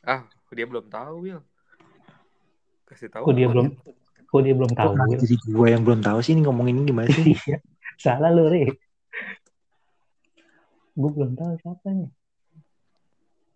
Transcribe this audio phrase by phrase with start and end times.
[0.00, 1.42] Ah, dia belum tahu, Will.
[2.88, 3.30] Kasih tahu.
[3.30, 3.66] Kok dia belum
[4.30, 4.92] kok dia belum Kok tahu?
[4.94, 7.34] kenapa jadi gue yang belum tahu sih ini ngomongin ini gimana sih?
[7.34, 7.58] Iya.
[8.00, 8.64] Salah lu, Ri.
[10.96, 12.10] Gue belum tahu siapa nih.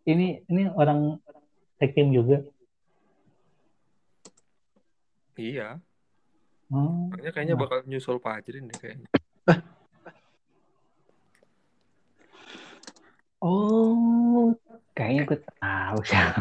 [0.04, 1.16] Ini ini orang
[1.80, 2.44] team juga.
[5.34, 5.80] Iya.
[6.72, 7.62] Oh, Makanya kayaknya Nah.
[7.66, 9.08] bakal nyusul Fajrin deh kayaknya.
[13.40, 14.54] oh,
[14.94, 16.40] kayaknya gue tahu siapa.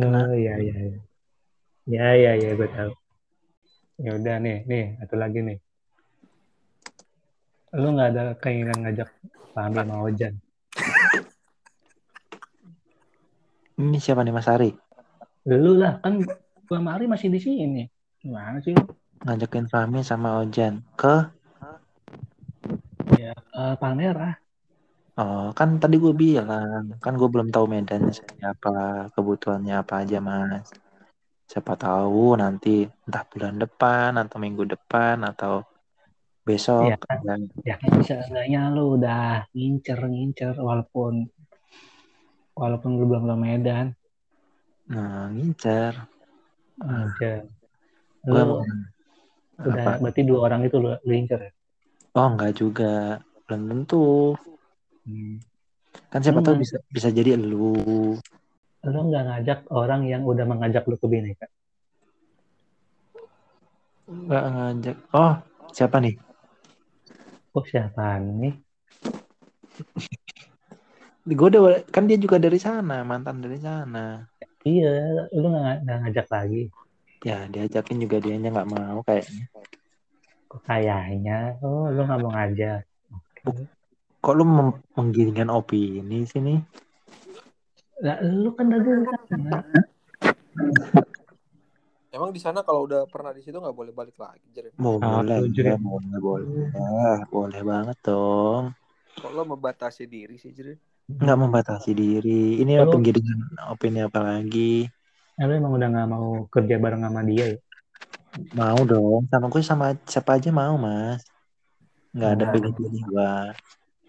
[0.02, 0.76] oh iya iya.
[0.88, 1.00] iya.
[1.88, 2.92] Ya ya ya gue tahu.
[4.00, 5.58] Ya udah nih nih satu lagi nih.
[7.76, 9.12] Lu nggak ada keinginan ngajak
[9.52, 10.34] Fahmi sama Ojan?
[13.78, 14.72] Ini siapa nih Mas Ari?
[15.46, 17.84] Lu lah kan gua sama Ari masih di sini.
[18.18, 18.74] Gimana sih?
[19.22, 21.28] Ngajakin Fahmi sama Ojan ke
[23.18, 24.47] Ya, eh, Palmerah.
[25.18, 30.70] Oh, kan tadi gue bilang, kan gue belum tahu medannya apa, kebutuhannya apa aja, Mas.
[31.50, 35.66] Siapa tahu nanti entah bulan depan atau minggu depan atau
[36.46, 37.40] besok Iya, kan?
[37.66, 41.26] Ya kan bisa enggaknya lu udah ngincer-ngincer walaupun
[42.54, 43.86] walaupun lu belum ke Medan
[44.86, 45.94] nah, ngincer.
[46.78, 47.42] aja.
[48.22, 48.62] Gue Lu
[49.66, 51.52] udah berarti dua orang itu lu, lu incer ya?
[52.14, 53.18] Oh, enggak juga.
[53.50, 54.38] Belum tentu.
[55.08, 55.40] Hmm.
[56.12, 56.64] Kan siapa tahu Hmm.
[56.68, 58.20] bisa bisa jadi elu.
[58.84, 61.48] Lu nggak ngajak orang yang udah mengajak lu ke Bineka?
[64.04, 64.96] Enggak ngajak.
[65.16, 65.34] Oh,
[65.72, 66.20] siapa nih?
[67.56, 68.52] Oh siapa nih?
[71.28, 74.24] Gue udah kan dia juga dari sana, mantan dari sana.
[74.64, 76.62] Iya, lu nggak nggak ngajak lagi.
[77.24, 79.44] Ya, diajakin juga dianya nggak mau kayaknya.
[80.48, 82.80] Kok kayaknya, oh lu nggak mau ngajak.
[83.12, 83.68] Oke.
[84.18, 86.58] Kok lu mem- menggiringkan opini sini?
[88.02, 89.62] Lah, lu kan dari sana.
[92.08, 94.74] Emang di sana kalau udah pernah di situ nggak boleh balik lagi, Jeren?
[94.74, 95.78] Boleh, setuju ya, deh.
[95.78, 98.74] boleh, boleh, Ah, boleh banget dong.
[99.18, 100.78] Kok lo membatasi diri sih, Jeren?
[101.08, 102.58] Nggak membatasi diri.
[102.58, 103.38] Ini Kalau- penggiringan
[103.70, 104.88] opini apa lagi?
[105.38, 107.58] Eh, lu emang udah nggak mau kerja bareng sama dia ya?
[108.58, 109.30] Mau dong.
[109.30, 111.22] Sama gue sama siapa aja mau, Mas.
[112.16, 112.52] Nggak ada Nah.
[112.56, 113.32] pilih-pilih gua.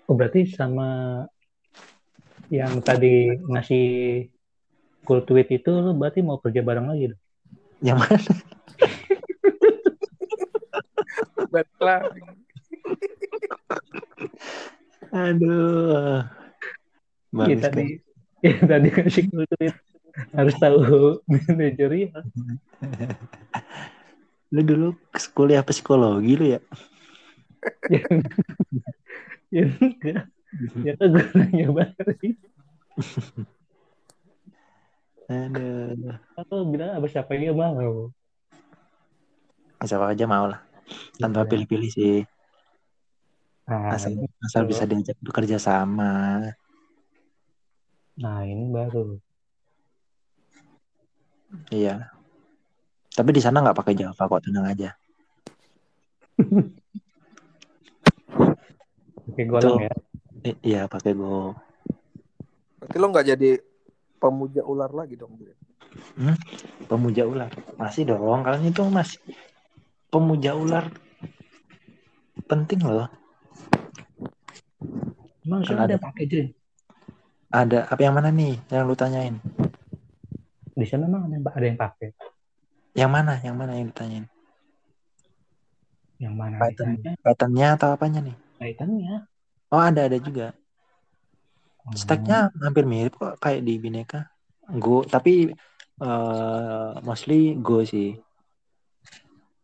[0.10, 1.22] Oh berarti sama
[2.50, 3.86] yang tadi ngasih
[5.06, 7.22] cool tweet itu lu berarti mau kerja bareng lagi dong?
[7.86, 8.34] Yang mana?
[11.54, 12.22] Balik lagi.
[15.14, 16.26] Aduh.
[17.30, 17.88] Iya Bagus tadi, kan?
[18.50, 19.76] ya, tadi ngasih cool tweet
[20.34, 22.26] harus tahu manajerial.
[24.50, 24.98] Lu dulu
[25.38, 26.60] kuliah psikologi lu ya?
[29.50, 30.26] ya, ya enggak.
[30.82, 32.36] Ya kan gue nanya balik.
[35.30, 36.18] Aduh.
[36.34, 38.10] Atau bilang apa siapa dia mau?
[39.80, 40.60] Siapa aja mau lah.
[41.16, 41.50] Tanpa Iya.
[41.54, 42.18] pilih-pilih sih.
[43.70, 46.42] Nah, Asal, asal bisa diajak bekerja sama.
[48.20, 49.16] nah ini baru.
[51.70, 52.10] Iya.
[53.14, 54.90] Tapi di sana nggak pakai Java kok, tenang aja.
[59.30, 59.94] Oke golong ya.
[60.42, 61.54] I- iya, pakai Go.
[62.80, 63.50] Berarti lo nggak jadi
[64.18, 65.58] pemuja ular lagi dong, Jeren?
[66.90, 67.52] Pemuja ular.
[67.78, 69.20] Masih dong, kalian itu masih
[70.10, 70.90] pemuja ular.
[72.50, 73.06] Penting loh.
[75.46, 76.06] Emang Kan sana ada ada.
[76.10, 76.48] pakai Jin?
[77.50, 79.38] Ada apa yang mana nih yang lu tanyain?
[80.78, 82.08] Di sana emang ada yang, ada yang pakai.
[82.98, 83.34] Yang mana?
[83.42, 84.26] Yang mana yang ditanyain?
[86.20, 86.88] Yang mana Python.
[86.96, 87.12] ditanya?
[87.22, 88.38] Pythonnya atau apanya nih?
[88.60, 89.26] Kaitannya.
[89.72, 90.52] Oh, ada ada juga.
[91.88, 91.96] Oh.
[91.96, 94.28] Stacknya hampir mirip kok kayak di Bineka.
[94.78, 95.50] Go, tapi
[96.00, 98.20] eh, mostly Go sih.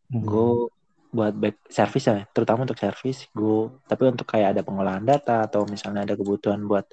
[0.09, 0.23] Hmm.
[0.23, 0.71] Go
[1.15, 3.83] buat back service ya, terutama untuk service Go.
[3.83, 6.87] Tapi untuk kayak ada pengolahan data atau misalnya ada kebutuhan buat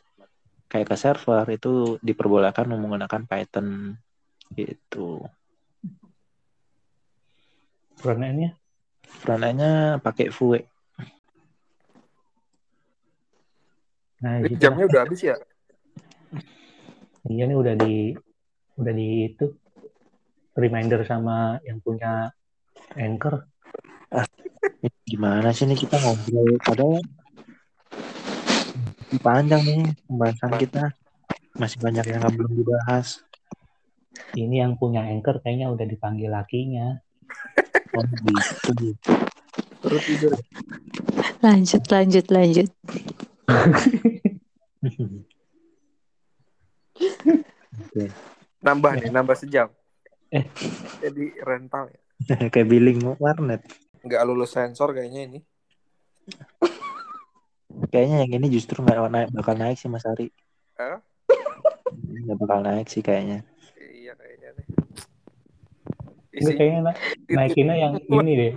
[0.73, 3.93] kayak ke server itu diperbolehkan menggunakan Python
[4.57, 5.21] gitu.
[8.01, 8.57] Front-end-nya?
[9.21, 10.72] Frontend-nya pakai Vue.
[14.22, 15.36] Nah, Ini di situ jamnya udah habis ya?
[17.22, 17.95] Iya nih udah di
[18.83, 19.47] udah di itu
[20.59, 22.34] reminder sama yang punya
[22.98, 23.47] anchor.
[25.10, 26.98] Gimana sih nih kita ngobrol padahal
[29.22, 30.84] panjang nih pembahasan kita.
[31.54, 33.22] Masih banyak yang nggak belum dibahas.
[34.34, 36.98] Ini yang punya anchor kayaknya udah dipanggil lakinya.
[37.92, 39.13] Oh, gitu.
[39.84, 40.33] Terus tidur.
[41.45, 42.69] Lanjut, lanjut, lanjut.
[48.62, 49.66] Nambah nih, nambah sejam.
[50.33, 50.47] Eh.
[51.03, 52.00] Jadi rental ya.
[52.53, 53.62] Kayak billing warnet.
[54.03, 55.41] Nggak lulus sensor kayaknya ini.
[57.91, 60.30] Kayaknya yang ini justru nggak naik, bakal naik sih Mas Ari.
[60.78, 61.03] Hah?
[61.92, 63.42] Ini Nggak bakal naik sih kayaknya.
[63.78, 64.66] Iya kayaknya nih.
[66.33, 66.98] Isi kayaknya na-
[67.28, 68.53] naikinnya yang ini deh.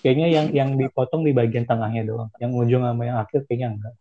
[0.00, 2.32] Kayaknya yang yang dipotong di bagian tengahnya doang.
[2.40, 3.94] Yang ujung sama yang akhir kayaknya enggak.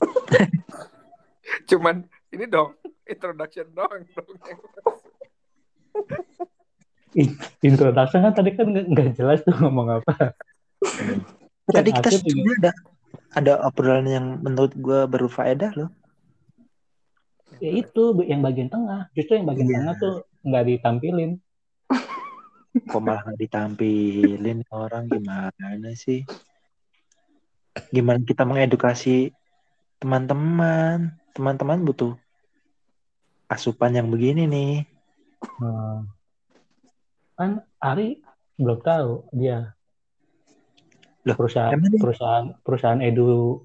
[1.70, 2.72] cuman ini dong
[3.04, 4.28] introduction doang dong.
[7.60, 10.32] Introduction kan tadi kan nggak jelas tuh ngomong apa.
[11.68, 12.72] Tadi kita sebenarnya ada
[13.34, 15.90] ada obrolan yang menurut gue berfaedah loh.
[17.60, 19.10] Ya itu yang bagian tengah.
[19.12, 19.76] Justru yang bagian Iya.
[19.76, 20.14] tengah tuh
[20.46, 21.30] nggak ditampilin.
[22.70, 26.22] Kok malah nggak ditampilin orang gimana sih?
[27.90, 29.34] Gimana kita mengedukasi
[29.98, 31.14] teman-teman?
[31.34, 32.14] Teman-teman butuh
[33.50, 34.74] asupan yang begini nih.
[35.58, 36.06] Nah,
[37.34, 38.22] kan Ari
[38.54, 39.74] belum tahu dia
[41.26, 43.60] Loh, perusahaan emang perusahaan perusahaan edu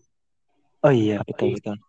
[0.85, 1.81] Oh iya betul betul.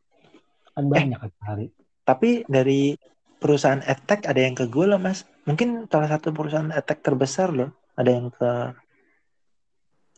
[0.72, 1.66] kan banyak kan Ari.
[2.06, 2.96] Tapi dari
[3.36, 5.26] perusahaan edtech ada yang ke gue loh mas.
[5.46, 7.70] Mungkin salah satu perusahaan edtech terbesar loh.
[7.94, 8.50] Ada yang ke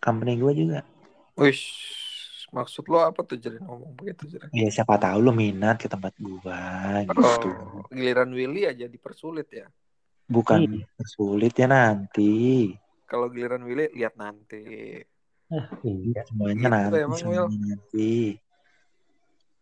[0.01, 0.81] company gue juga.
[1.39, 1.69] Wish,
[2.51, 4.49] maksud lo apa tuh jadi ngomong begitu jadi?
[4.51, 6.61] Ya siapa tahu lo minat ke tempat gue
[7.07, 7.23] gitu.
[7.23, 9.69] Oh, giliran Willy aja dipersulit ya.
[10.27, 10.85] Bukan Iya.
[11.07, 12.73] sulit ya nanti.
[13.05, 15.01] Kalau giliran Willy lihat nanti.
[15.49, 16.99] Ah, iya, Semuanya Gitu nanti.
[17.05, 18.13] emang, semuanya nanti.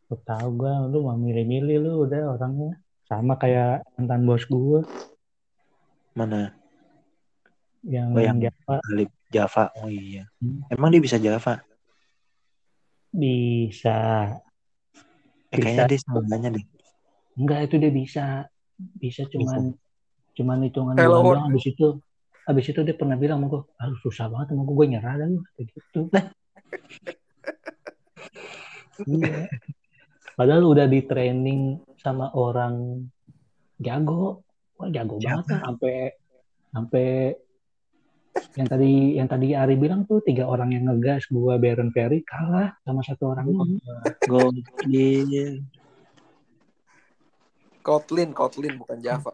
[0.07, 2.79] lu tahu gua lu mau milih-milih lu udah orangnya
[3.11, 4.87] sama kayak mantan bos gua
[6.17, 6.57] Mana?
[7.87, 9.65] yang Oh, yang- Java Alip Java.
[9.79, 10.27] Oh iya.
[10.41, 10.65] Hmm.
[10.67, 11.61] Emang dia bisa Java?
[13.09, 14.29] bisa
[15.49, 15.89] Eh, kayaknya Bisa.
[15.89, 16.65] dia semuanya deh.
[17.33, 18.25] enggak itu dia bisa
[18.77, 19.73] bisa cuman
[20.33, 21.97] cuman hitungan Hello, doang habis itu
[22.45, 25.67] habis itu dia pernah bilang sama gua aduh susah banget sama gua gue nyerah kayak
[25.71, 26.01] gitu
[29.07, 29.49] Iya.
[30.33, 31.61] Padahal udah di training
[31.97, 33.05] sama orang
[33.77, 34.45] jago.
[34.76, 35.40] Wah, jago Siapa?
[35.40, 35.94] banget kan sampai
[36.73, 37.06] sampai
[38.56, 42.76] yang tadi yang tadi Ari bilang tuh tiga orang yang ngegas gua Baron Ferry kalah
[42.84, 43.81] sama satu orang ini.
[44.28, 45.64] Gokil.
[47.81, 49.32] Kotlin, Kotlin bukan Java.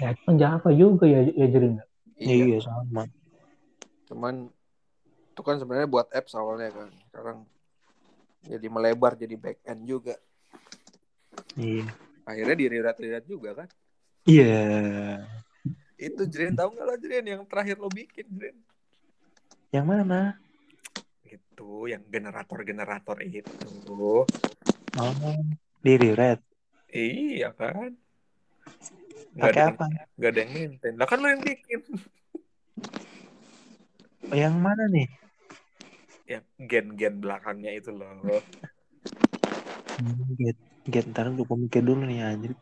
[0.00, 1.76] Ya itu kan Java juga ya ya Jering.
[2.18, 2.34] Iya.
[2.56, 3.04] Iya sama.
[4.08, 4.50] Cuman
[5.30, 6.88] itu kan sebenarnya buat apps awalnya kan.
[7.06, 7.38] Sekarang
[8.42, 10.16] jadi melebar jadi back end juga.
[11.54, 12.09] Iya.
[12.30, 13.68] Akhirnya dirirat-rirat juga kan.
[14.22, 15.26] Iya.
[15.98, 18.56] Itu Jren tahu nggak lo Jren yang terakhir lo bikin Jren?
[19.74, 20.38] Yang mana?
[21.26, 23.58] Itu yang generator-generator itu.
[24.94, 25.14] Oh,
[25.82, 26.38] diri red.
[26.90, 27.98] Iya kan?
[29.34, 29.86] Pakai apa?
[30.18, 30.94] nggak ada yang maintain.
[30.94, 31.80] Lah kan lo yang bikin.
[34.30, 35.10] Oh, yang mana nih?
[36.30, 38.38] Ya gen-gen belakangnya itu loh.
[40.40, 40.56] Get,
[40.88, 42.52] get ntar lu mikir dulu nih anjir.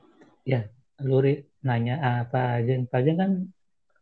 [0.99, 3.47] Lu Ri, nanya apa aja, aja kan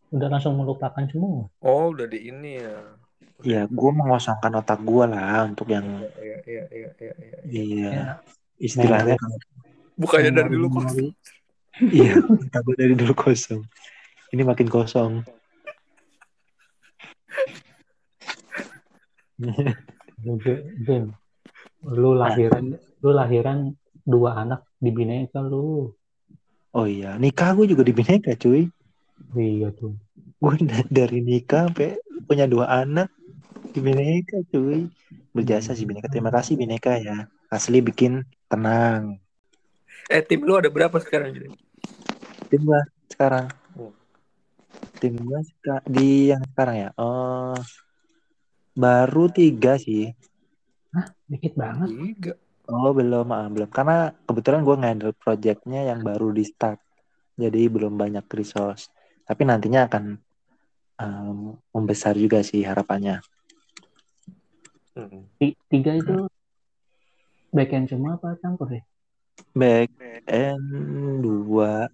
[0.09, 1.53] udah langsung melupakan semua.
[1.61, 2.77] Oh udah di ini ya.
[3.44, 5.85] Ya, gua mengosongkan otak gua lah untuk yang
[6.17, 7.12] Iya iya iya iya.
[7.21, 7.38] iya.
[7.45, 8.07] iya Ya,
[8.57, 9.16] istilahnya
[9.97, 10.81] Bukannya dari dulu kok.
[10.88, 11.16] memori-
[11.93, 13.61] iya otak gua dari dulu kosong.
[14.33, 15.12] Ini makin kosong.
[20.25, 20.40] Lu,
[20.81, 21.12] Jin,
[21.87, 23.71] lu lahiran lu lahiran
[24.02, 25.95] dua anak di Bineka lu.
[26.76, 28.69] Oh iya, nikah gue juga di Bineka cuy.
[29.33, 29.97] Iya tuh.
[30.37, 30.55] Gue
[30.93, 31.97] dari nikah sampai
[32.28, 33.09] punya dua anak
[33.73, 34.90] di Bineka cuy.
[35.33, 36.12] Berjasa sih Bineka.
[36.12, 37.28] Terima kasih Bineka ya.
[37.49, 39.23] Asli bikin tenang.
[40.07, 41.55] Eh tim lu ada berapa sekarang Jren?
[42.47, 43.47] Tim gua sekarang.
[45.02, 45.40] Tim gua
[45.87, 46.90] di yang sekarang ya.
[46.95, 47.59] Oh,
[48.76, 50.14] baru tiga sih.
[51.26, 51.88] Dikit banget.
[51.91, 52.33] Tiga.
[52.67, 53.71] Oh belum, ah, belum.
[53.71, 56.83] Karena kebetulan gue nge-handle projectnya yang baru di start.
[57.38, 58.91] Jadi belum banyak resource.
[59.23, 60.05] Tapi nantinya akan
[60.99, 61.38] um,
[61.71, 63.23] membesar juga sih harapannya.
[64.97, 65.29] Hmm.
[65.38, 66.26] Ti- Tiga itu
[67.53, 68.83] backend semua apa campur ya?
[69.53, 69.93] Back
[70.26, 71.87] end dua.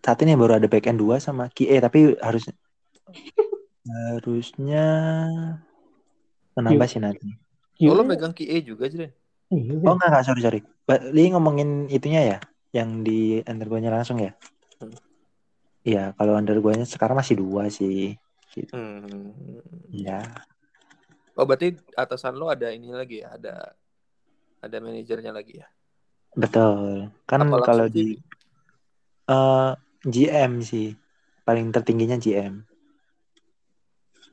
[0.00, 2.48] Saat ini baru ada back end dua sama QA tapi harus
[3.90, 4.86] harusnya
[6.56, 7.39] menambah sih nanti.
[7.88, 9.10] Oh, lo Iya, megang QA juga Jren?
[9.54, 10.60] iya, Oh enggak, enggak sorry sorry.
[11.16, 12.38] Li ngomongin itunya ya,
[12.76, 14.30] yang di undergo-nya langsung ya.
[14.80, 14.92] Hmm.
[15.88, 18.14] Iya, kalau undergo-nya sekarang masih dua sih.
[18.72, 19.32] Hmm.
[19.90, 20.18] Iya.
[21.38, 23.32] Oh berarti atasan lo ada ini lagi ya?
[23.38, 23.54] Ada
[24.60, 25.66] ada manajernya lagi ya.
[26.36, 27.10] Betul.
[27.26, 28.20] Kan kalau di
[29.30, 29.70] eh,
[30.12, 30.86] GM sih
[31.46, 32.54] paling tertingginya GM.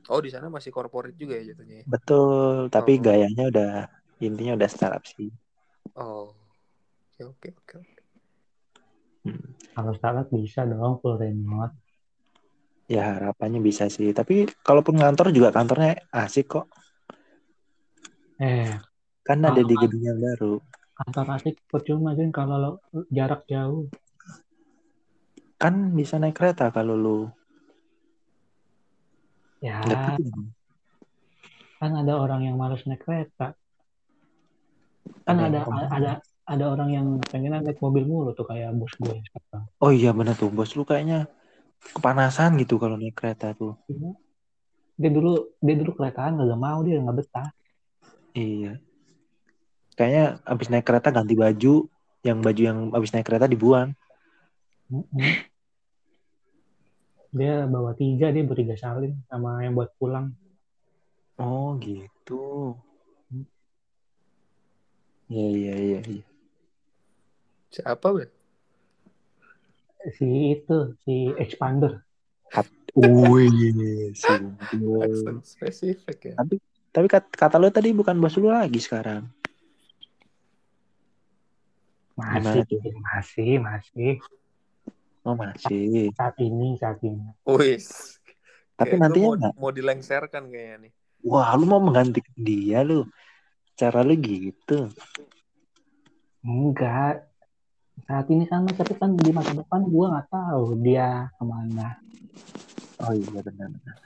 [0.08, 1.84] Oh di sana masih corporate juga ya jatuhnya.
[1.84, 1.86] ya?
[1.86, 3.04] Betul, tapi Oh.
[3.04, 3.72] gayanya udah
[4.20, 5.28] intinya udah startup sih.
[5.94, 6.32] Oh.
[7.18, 7.78] Oke oke oke.
[9.26, 9.44] Hmm.
[9.74, 11.76] Kalau startup bisa dong full remote.
[12.88, 14.16] Ya harapannya bisa sih.
[14.16, 16.66] Tapi kalaupun ngantor juga kantornya asik kok.
[18.40, 18.72] Eh,
[19.28, 19.82] Kan ada di Ah.
[19.84, 20.64] gedung yang baru.
[20.98, 23.86] kantor asik percuma kan kalau lo- jarak jauh.
[25.58, 27.18] Kan bisa naik kereta kalau lu
[29.58, 29.82] Ya,
[31.78, 33.58] kan ada orang yang malas naik kereta.
[35.26, 36.12] Kan Ada ada yang ada
[36.48, 39.64] ada orang yang pengen naik mobil mulu tuh kayak bos gue sekarang.
[39.82, 41.26] Oh iya bener tuh, bos lu kayaknya
[41.94, 43.76] kepanasan gitu kalau naik kereta tuh.
[44.98, 47.50] Dia dulu dia dulu keretaan gak mau dia nggak betah.
[48.38, 48.78] Iya.
[49.98, 51.90] Kayaknya abis naik kereta ganti baju,
[52.22, 53.98] yang baju yang abis naik kereta dibuang.
[57.32, 60.32] Dia bawa tiga, dia bertiga salin sama yang buat pulang.
[61.38, 62.74] Oh gitu.
[65.28, 66.00] Iya iya iya.
[66.08, 66.26] iya.
[67.70, 68.32] Siapa Bel?
[70.16, 72.00] Si itu, si expander.
[72.98, 73.46] Wih,
[75.44, 76.36] spesifik ya.
[76.90, 79.30] Tapi kat- kata lu tadi bukan bos lu lagi sekarang.
[82.18, 82.66] Masih,
[82.98, 84.18] masih, masih.
[85.28, 86.16] Oh masih.
[86.16, 87.20] Saat ini, saat ini.
[87.44, 88.16] Wis.
[88.80, 90.92] Tapi Kayak nantinya mau, mau dilengserkan kayaknya nih.
[91.28, 93.04] Wah, lu mau menggantikan dia lu.
[93.76, 94.88] Cara lu gitu.
[96.48, 97.28] Enggak.
[98.08, 102.00] Saat ini kan, tapi kan di masa depan gue nggak tahu dia ke mana.
[103.04, 103.68] Oh iya benar.
[103.68, 103.98] benar.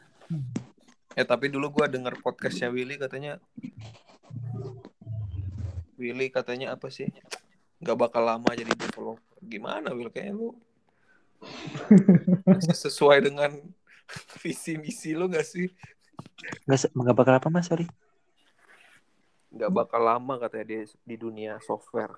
[1.13, 3.37] Eh tapi dulu gua denger podcastnya Willy katanya
[5.99, 7.11] Willy katanya apa sih?
[7.83, 9.21] Gak bakal lama jadi developer.
[9.43, 10.09] Gimana Will?
[10.09, 10.47] Kayaknya lu
[12.73, 13.51] sesuai dengan
[14.41, 15.69] visi misi lu gak sih?
[16.67, 17.87] Nggak, se- nggak bakal apa mas, sorry.
[19.51, 22.15] Gak bakal lama katanya dia di dunia software.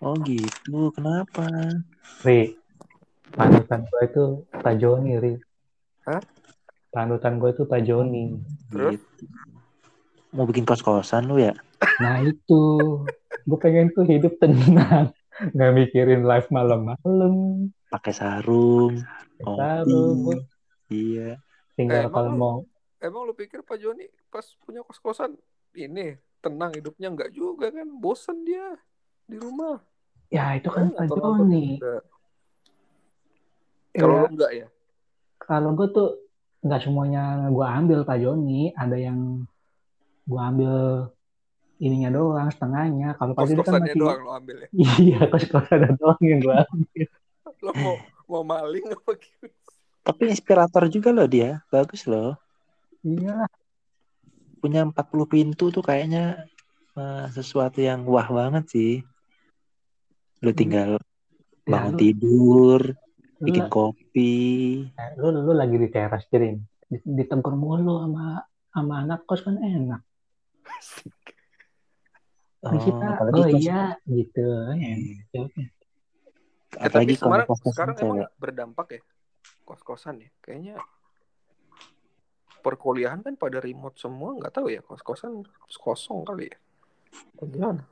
[0.00, 1.44] Oh gitu, kenapa?
[2.24, 2.56] Ri,
[3.32, 5.34] panutan gue itu Pak Joni, Ri.
[6.04, 6.20] Hah?
[6.92, 8.36] Panutan gue itu Pak Joni.
[8.72, 8.96] Terus?
[8.96, 9.24] Gitu.
[10.36, 11.56] Mau bikin kos-kosan lu ya?
[12.00, 12.62] Nah itu,
[13.48, 15.16] gue pengen tuh hidup tenang.
[15.52, 17.68] Nggak mikirin live malam-malam.
[17.86, 18.92] Pakai sarung,
[19.38, 20.42] kopi.
[20.90, 21.38] Iya.
[21.74, 22.56] tinggal Eh, emang kalau lu- mau
[22.96, 25.36] Emang lu pikir Pak Joni pas punya kos-kosan
[25.76, 27.84] ini tenang hidupnya nggak juga kan?
[27.92, 28.72] Bosen dia
[29.28, 29.78] di rumah.
[30.32, 31.76] Ya itu kan Pak Joni.
[33.92, 34.66] Kalau Ya, enggak ya?
[35.36, 36.08] kalau gue tuh
[36.64, 38.72] nggak semuanya gue ambil Pak Joni.
[38.72, 39.44] Ada yang
[40.26, 40.74] gue ambil
[41.76, 43.12] ininya doang, setengahnya.
[43.20, 44.68] Kalau Pak Joni kan masih doang lo ambil ya.
[45.04, 47.06] Iya, kos-kosan doang yang gue ambil.
[47.64, 47.96] Lo mau
[48.26, 49.46] mau maling apa gitu?
[50.06, 51.62] Tapi inspirator juga loh dia.
[51.70, 52.38] Bagus loh.
[53.02, 53.50] Iya lah.
[54.62, 56.46] Punya 40 pintu tuh kayaknya
[56.98, 58.92] eh, sesuatu yang wah banget sih.
[60.42, 61.00] Lu tinggal
[61.66, 62.80] Ya, bangun lu, tidur,
[63.42, 64.34] lu, bikin kopi.
[65.18, 66.62] lu, lu lagi di teras Jering.
[66.86, 69.98] Ditegur mulu sama sama anak kos kan enak.
[72.66, 74.46] Oh, kita, oh kos- iya, gitu.
[74.78, 74.94] Iya.
[76.76, 79.02] Eh, tapi kalau sekarang, emang berdampak ya
[79.64, 80.30] kos-kosan ya.
[80.44, 80.76] Kayaknya
[82.60, 85.46] perkuliahan kan pada remote semua nggak tahu ya kos-kosan
[85.80, 86.58] kosong kali ya.
[87.40, 87.82] Gimana?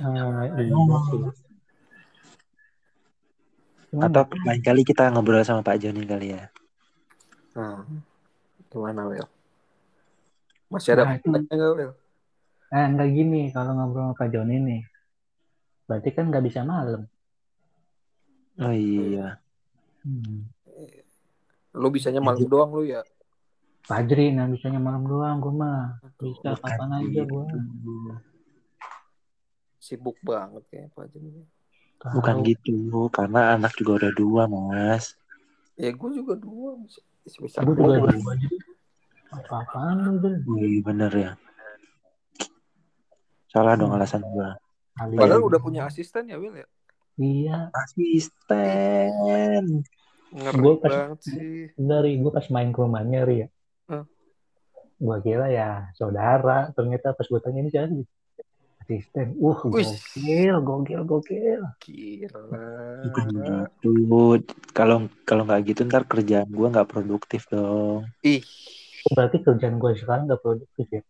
[0.00, 0.74] Ah, iya
[3.92, 6.48] Atau lain kali kita ngobrol sama Pak Joni kali ya.
[7.52, 7.84] Nah,
[8.72, 9.28] gimana Will?
[10.72, 11.92] Masih ada Nah, pertanyaan nggak
[12.72, 14.82] eh, enggak gini kalau ngobrol sama Pak Joni nih.
[15.84, 17.04] Berarti kan nggak bisa malam.
[18.60, 19.40] Oh iya.
[20.04, 20.48] Hmm.
[21.72, 23.00] Lu bisanya malam doang lu ya?
[23.82, 25.98] Fajri, nah bisanya malam doang gue mah.
[26.20, 27.44] Bisa Bukan kapan aja gue.
[29.82, 31.42] Sibuk banget kayak Pak Joni.
[32.02, 35.14] Bukan gitu, karena anak juga udah dua, Mas.
[35.78, 38.58] Ya gue juga dua bisa, bisa Gue juga dua jadi
[39.32, 40.30] apa-apaan lu?
[40.44, 41.32] Wih, bener ya.
[43.48, 44.56] Salah dong alasan gua.
[44.96, 45.48] Kali Padahal ya.
[45.48, 46.68] udah punya asisten ya Will ya?
[47.20, 49.84] Iya, Asisten.
[50.32, 51.68] Gua pas- sih.
[51.76, 53.48] dari gue pas main ke rumahnya Ri ya.
[53.90, 54.04] Hah?
[54.96, 58.06] Gue kira ya saudara, ternyata pas gue tanya ini siapa sih?
[58.82, 59.38] Asisten.
[59.38, 61.62] Uh, gokil, gokil, gokil.
[61.78, 62.42] Gila.
[64.74, 68.08] Kalau kalau nggak gitu ntar kerjaan gua nggak produktif dong.
[68.26, 68.42] Ih,
[69.12, 71.02] Berarti kerjaan gue sekarang gak produktif ya?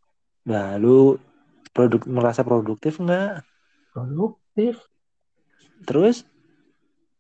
[0.49, 1.21] Lalu
[1.73, 3.49] Produk merasa produktif nggak?
[3.97, 4.77] produktif
[5.83, 6.27] Terus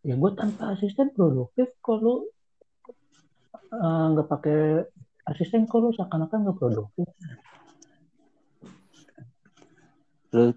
[0.02, 2.26] ya gue tanpa asisten produktif kalau
[3.54, 4.83] eh, nggak pakai
[5.31, 7.07] asisten kalau seakan-akan nggak produktif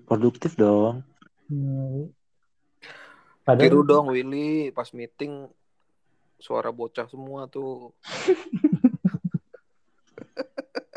[0.07, 1.03] produktif dong.
[1.51, 2.09] Hmm.
[3.45, 5.45] Tiru padahal dong Willy pas meeting
[6.41, 7.91] suara bocah semua tuh.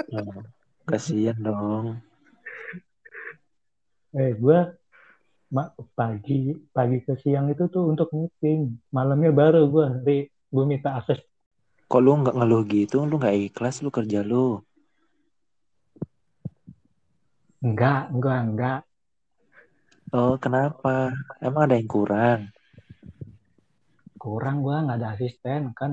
[0.08, 0.40] Oh,
[0.88, 2.00] Kasian dong.
[4.16, 4.58] eh gue
[5.98, 6.34] pagi
[6.76, 8.60] pagi ke siang itu tuh untuk meeting.
[8.96, 10.16] Malamnya baru gue di
[10.54, 11.20] gue minta akses.
[11.90, 12.96] Kok lu nggak ngeluh gitu?
[13.08, 14.46] Lu nggak ikhlas lu kerja lu.
[17.66, 18.78] enggak enggak enggak
[20.18, 20.94] Oh, kenapa?
[21.46, 22.40] Emang ada yang kurang?
[24.22, 25.92] kurang gue nggak ada asisten kan.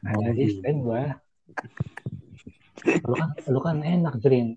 [0.00, 1.02] Nggak ada Oh, asisten gue
[3.08, 4.48] lu kan lu kan enak Jrin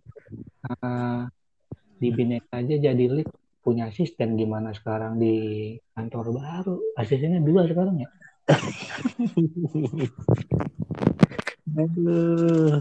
[0.68, 1.22] Eh,
[2.02, 3.30] di Bineka aja jadi lead
[3.67, 8.07] punya asisten gimana sekarang di kantor baru asistennya dua sekarang ya
[11.77, 12.79] Aduh.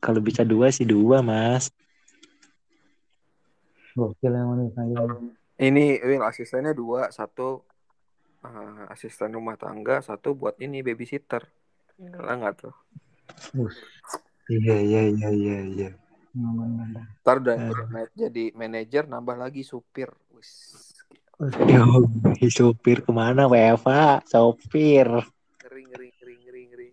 [0.00, 1.68] Kalau bisa dua sih dua, Mas.
[3.92, 4.32] gokil
[4.72, 4.96] Kang.
[5.60, 7.60] Ini Will asistennya dua, satu
[8.48, 11.44] eh, asisten rumah tangga, satu buat ini babysitter.
[12.00, 12.72] Gila nggak tuh?
[14.48, 15.90] Iya, iya, iya, iya, iya.
[16.30, 17.56] Ntar udah
[17.90, 20.10] ma- jadi manajer nambah lagi supir.
[20.34, 20.78] Wis.
[21.66, 22.06] Yo,
[22.56, 24.22] sopir ke mana, Weva?
[24.28, 25.08] Sopir.
[25.64, 26.88] Ngeri ngeri ngeri ngeri ngeri.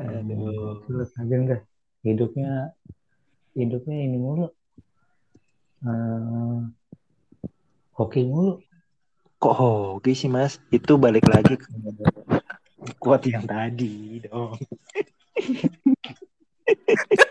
[0.00, 0.80] Aduh.
[0.88, 1.62] Sulit aja enggak
[2.00, 2.72] hidupnya
[3.52, 4.48] hidupnya ini mulu
[5.80, 6.60] Eh,
[7.96, 8.60] hoki mulu
[9.40, 10.60] Kok hoki sih, Mas?
[10.68, 11.64] Itu balik lagi ke
[13.00, 14.60] kuat yang tadi dong.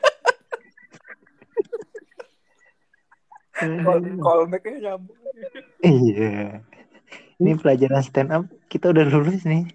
[4.23, 5.19] Callbacknya nyambung.
[5.83, 6.63] Iya.
[7.39, 9.67] Ini pelajaran stand up kita udah lulus nih.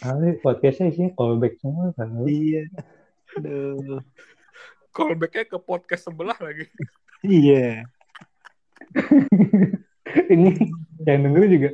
[0.00, 2.64] Tapi podcastnya isinya callback semua kan Iya.
[3.38, 4.00] Aduh.
[4.90, 6.66] Callbacknya ke podcast sebelah lagi.
[7.22, 7.84] Iya.
[10.34, 10.50] ini
[11.06, 11.68] yang denger juga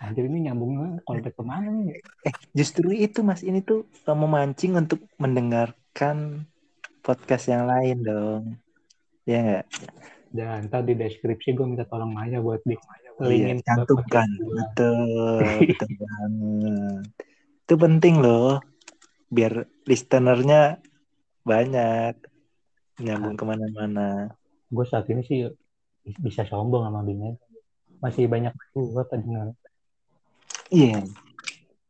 [0.00, 2.00] anjir ini nyambung callback ke mana nih
[2.56, 6.48] Justru itu Mas ini tuh eh, memancing untuk mendengarkan
[7.04, 8.44] podcast yang lain dong.
[9.30, 9.66] Ya nggak?
[10.30, 12.78] dan ntar di deskripsi gue minta tolong Maya buat di
[13.20, 14.30] Iya, linkin ke cantumkan.
[14.38, 17.04] Betul, betul banget.
[17.66, 18.64] Itu penting loh.
[19.28, 20.80] Biar listenernya
[21.44, 22.14] banyak.
[23.02, 24.32] Nyambung ke mana-mana.
[24.70, 25.50] gue saat ini sih
[26.22, 27.34] bisa sombong sama Bina
[27.98, 29.50] masih banyak gue pendengar
[30.70, 31.02] Iya.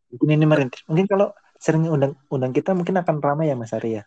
[0.08, 0.80] Mungkin ini merintis.
[0.88, 4.00] Mungkin kalau sering undang undang kita mungkin akan ramai ya Mas Ari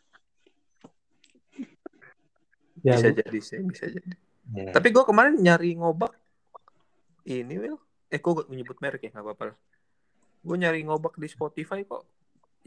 [2.83, 2.93] ya.
[2.93, 4.09] ya bisa gua- jadi sih, bisa jadi.
[4.53, 4.71] Iya.
[4.75, 6.13] Tapi gue kemarin nyari ngobak
[7.23, 7.79] ini Will.
[8.11, 9.55] Eh, kok menyebut merek ya nggak apa-apa.
[10.43, 12.03] Gue nyari ngobak di Spotify kok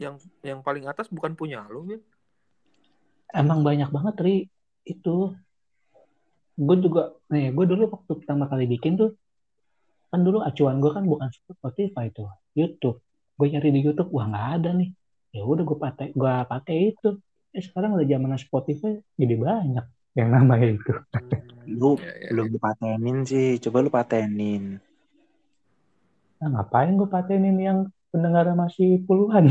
[0.01, 2.03] yang yang paling atas bukan punya lo, Will.
[3.35, 4.37] emang banyak banget Ri
[4.87, 5.35] itu
[6.57, 9.13] gue juga nih gue dulu waktu pertama kali bikin tuh
[10.09, 13.03] kan dulu acuan gue kan bukan Spotify tuh YouTube
[13.37, 14.89] gue nyari di YouTube wah nggak ada nih
[15.37, 17.21] ya udah gue pakai gue pakai itu
[17.53, 20.93] eh sekarang udah zaman Spotify jadi banyak yang namanya itu
[21.67, 23.59] Lu Ya, ya, belum dipatenin sih.
[23.59, 24.79] Coba lu patenin.
[26.37, 27.79] nah, ngapain gue patenin yang
[28.13, 29.51] pendengar masih puluhan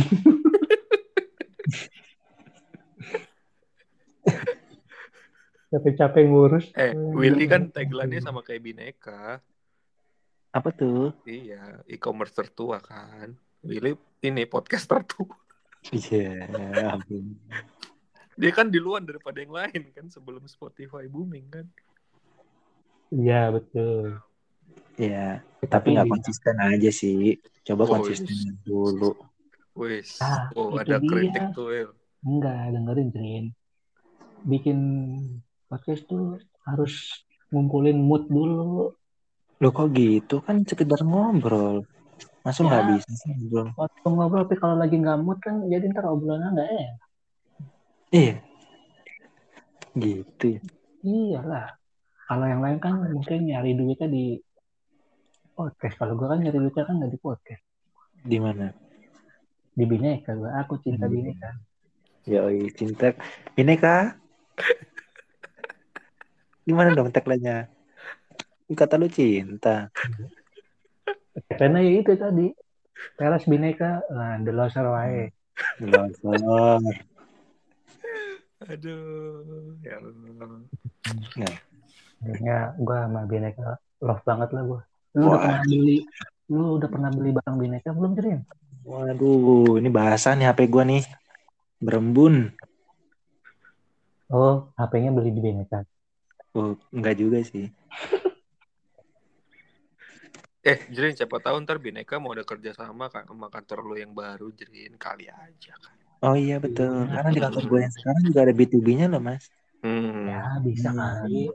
[5.75, 9.43] capek-capek ngurus Eh, Willy kan tagline-nya sama kayak Bineka.
[10.55, 11.11] Apa tuh?
[11.27, 13.35] Iya, e-commerce tertua kan.
[13.59, 15.35] Willy ini podcast tertua.
[15.91, 16.47] Iya,
[16.95, 17.35] ampun.
[18.35, 21.65] Dia kan di luar daripada yang lain kan sebelum Spotify booming kan.
[23.09, 24.19] iya betul
[24.95, 27.35] Iya, tapi nggak konsisten aja sih.
[27.67, 29.11] Coba Oh, konsisten dulu.
[29.75, 31.03] Wis, Ah, oh ada dia.
[31.03, 31.91] kritik tuh, Will.
[32.23, 33.45] Enggak, dengerin Trin.
[34.41, 34.77] Bikin
[35.67, 37.11] podcast tuh harus
[37.51, 38.95] ngumpulin mood dulu.
[39.59, 40.39] Lo kok gitu?
[40.41, 41.83] Kan sekedar ngobrol.
[42.41, 42.67] Masa Ya.
[42.71, 43.75] nggak bisa sih ngobrol?
[43.75, 47.04] Waktu ngobrol, tapi kalau lagi nggak mood kan jadi ntar obrolannya nggak enak.
[48.15, 48.39] Iya.
[49.91, 50.61] Gitu ya.
[51.03, 51.67] Iyalah.
[52.25, 54.39] Kalau yang lain kan mungkin nyari duitnya di
[55.51, 55.99] podcast.
[55.99, 57.63] Kalau gue kan nyari duitnya kan nggak di podcast.
[58.23, 58.71] Di mana?
[59.75, 60.31] Di Bineka.
[60.31, 61.13] Gue aku cinta Hmm.
[61.13, 61.49] Bineka.
[62.25, 63.13] Yoi, cinta.
[63.59, 64.15] Ini kah?
[66.65, 67.69] Gimana dong tagline-nya?
[68.73, 69.93] Kata lu cinta.
[71.51, 72.47] Karena ya itu tadi.
[73.19, 75.29] Teras Bineka, nah, The Loser wae.
[75.83, 76.81] Losor.
[78.63, 80.63] Aduh, ya Allah.
[82.23, 84.81] Kayaknya gue sama Bineka love banget lah gue.
[85.15, 85.97] Lu udah pernah beli,
[86.47, 88.39] lu udah pernah beli barang Bineka belum Jrin?
[88.85, 91.01] Waduh, ini bahasan nih HP gua nih.
[91.81, 92.53] Berembun.
[94.29, 95.81] Oh, HP-nya beli di Bineka.
[96.53, 97.67] Oh, enggak juga sih.
[100.65, 104.17] Eh, Jrin, siapa tahu ntar Bineka mau ada kerja sama kan sama kantor lu yang
[104.17, 104.97] baru, Jrin.
[104.97, 105.93] Kali aja kan.
[106.25, 107.05] Oh iya betul.
[107.05, 107.21] Iya.
[107.21, 109.45] Karena di kantor gue yang sekarang juga ada B2B-nya loh, Mas.
[109.85, 110.25] Hmm.
[110.25, 110.97] Ya bisa Hmm.
[110.97, 111.53] kali.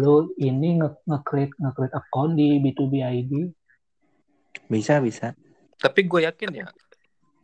[0.00, 3.32] Lu ini nge- nge-create nge-create account di B2B ID.
[4.66, 5.38] Bisa, bisa.
[5.78, 6.66] Tapi gue yakin ya,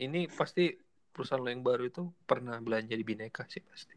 [0.02, 0.74] ini pasti
[1.14, 3.94] perusahaan lo yang baru itu pernah belanja di Bineka sih pasti.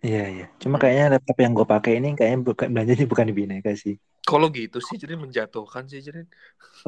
[0.00, 0.46] Iya, iya.
[0.56, 4.00] Cuma kayaknya laptop yang gue pakai ini kayaknya bukan belanjanya bukan di Bineka sih.
[4.24, 6.24] Kalau gitu sih, Jrin menjatuhkan sih, Jrin.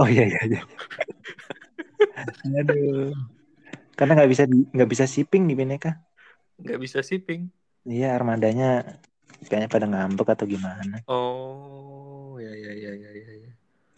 [0.01, 0.61] Oh iya, iya, iya.
[2.57, 3.13] Aduh.
[4.03, 5.95] Karena nggak bisa nggak bisa shipping di Bineka.
[6.59, 7.47] Nggak bisa shipping.
[7.87, 8.99] Iya, armadanya
[9.47, 11.07] kayaknya pada ngambek atau gimana.
[11.07, 13.33] Oh, ya, ya, ya, ya, ya.
[13.47, 13.53] ya.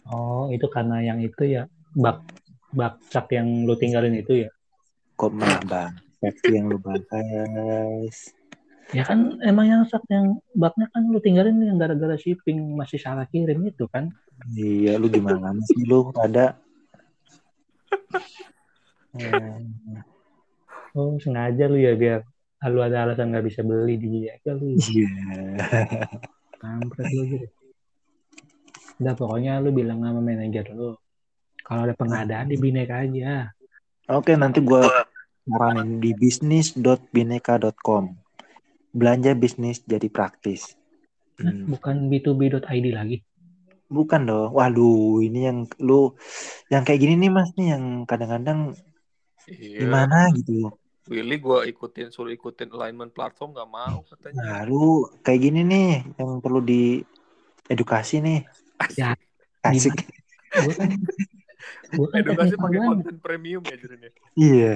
[0.05, 1.65] Oh, itu karena yang itu ya
[1.97, 2.21] bak
[2.69, 4.53] bakcak yang lu tinggalin itu ya.
[5.17, 5.93] Kok malah bang?
[6.53, 8.17] Yang lu bahas.
[8.93, 13.25] Ya kan emang yang sak yang baknya kan lu tinggalin yang gara-gara shipping masih salah
[13.25, 14.13] kirim itu kan.
[14.53, 16.61] Iya, lu gimana sih lu ada?
[19.15, 20.03] Hmm,
[20.95, 22.23] Oh, sengaja lu ya biar
[22.65, 24.73] lu ada alasan nggak bisa beli di Bineka lu.
[24.73, 25.11] Iya.
[26.55, 27.47] Kampret lu gitu.
[28.95, 30.95] Udah pokoknya lu bilang sama manajer lu.
[31.61, 33.51] Kalau ada pengadaan di Bineka aja.
[34.07, 34.87] Oke, nanti gua
[35.43, 38.03] saranin di bisnis.bineka.com.
[38.95, 40.79] Belanja bisnis jadi praktis.
[41.35, 43.19] Hmm, Bukan b2b.id lagi.
[43.85, 44.55] bukan dong.
[44.55, 46.15] Waduh, ini yang lu
[46.71, 48.73] yang kayak gini nih Mas nih yang kadang-kadang
[49.49, 49.79] Iya.
[49.85, 50.73] gimana gitu.
[51.05, 54.41] Willy gue ikutin, suruh ikutin alignment platform nggak mau katanya.
[54.41, 57.05] Nah, lu kayak gini nih yang perlu di
[57.69, 58.41] edukasi nih.
[58.97, 59.13] Ya,
[59.61, 59.93] Asik.
[60.65, 60.89] Gue kan,
[61.93, 64.11] gue kan Edukasi teknikal pakai konten premium ya, Jrin ya.
[64.33, 64.73] Iya.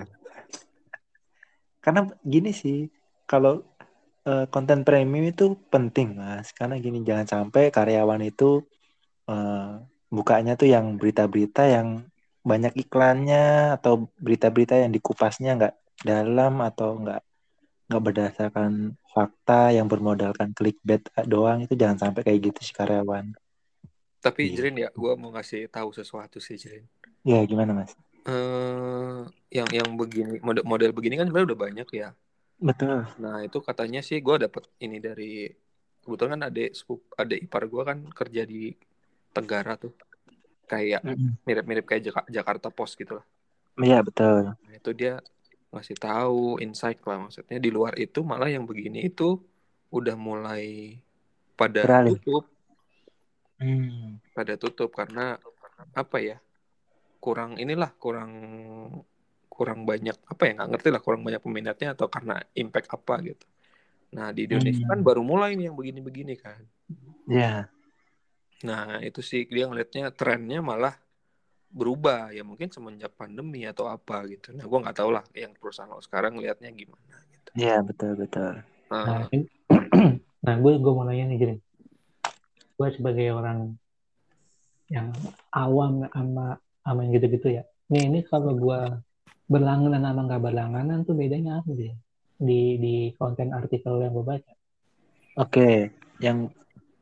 [1.81, 2.89] Karena gini sih,
[3.25, 3.65] kalau
[4.29, 6.53] eh, konten premium itu penting, Mas.
[6.53, 8.61] Karena gini, jangan sampai karyawan itu
[9.25, 9.81] eh,
[10.13, 12.05] bukanya tuh yang berita-berita yang
[12.49, 17.21] banyak iklannya atau berita-berita yang dikupasnya nggak dalam atau nggak
[17.89, 18.71] nggak berdasarkan
[19.09, 23.33] fakta yang bermodalkan clickbait doang itu jangan sampai kayak gitu sih karyawan.
[24.19, 24.55] Tapi Iya.
[24.57, 26.85] Jrin ya, gue mau ngasih tahu sesuatu sih Jrin.
[27.25, 27.93] Ya gimana Mas?
[28.29, 32.09] Eh, yang yang begini model model begini kan sebenarnya udah banyak ya.
[32.59, 33.07] Betul.
[33.23, 35.47] Nah itu katanya sih gue dapet ini dari
[36.03, 36.69] kebetulan kan adik
[37.15, 38.75] adik ipar gue kan kerja di
[39.29, 39.93] Tenggara tuh
[40.69, 41.01] kayak
[41.43, 43.25] mirip-mirip kayak Jaka- Jakarta Post gitu lah.
[43.75, 44.53] Iya betul.
[44.53, 45.17] Nah, itu dia
[45.69, 49.41] ngasih tahu insight lah maksudnya di luar itu malah yang begini itu
[49.89, 50.97] udah mulai
[51.53, 52.17] pada Beralih.
[52.17, 52.45] tutup
[53.59, 54.23] Hmm.
[54.31, 55.35] pada tutup karena
[55.91, 56.39] apa ya
[57.19, 58.31] kurang inilah kurang
[59.51, 63.43] kurang banyak apa ya nggak ngerti lah kurang banyak peminatnya atau karena impact apa gitu
[64.09, 64.91] nah di Indonesia Hmm.
[64.95, 66.63] kan baru mulai nih yang begini-begini kan
[67.27, 67.67] Ya.
[68.59, 70.95] Nah itu sih dia ngelihatnya trennya malah
[71.69, 75.87] berubah ya mungkin semenjak pandemi atau apa gitu nah gua nggak tahu lah yang perusahaan
[75.87, 78.61] lo sekarang ngelihatnya gimana gitu Iya betul betul.
[78.89, 79.49] Nah, Nah, ini-
[80.45, 81.59] nah gue gue mau nanya nih Jrin.
[82.77, 83.73] Gue sebagai orang
[84.89, 85.13] yang
[85.53, 87.63] awam sama sama yang gitu-gitu ya.
[87.89, 88.79] Nih ini kalau gue
[89.49, 91.93] berlangganan sama nggak berlangganan tuh bedanya apa sih?
[92.37, 94.53] Di di konten artikel yang gue baca.
[95.37, 96.49] Oke, yang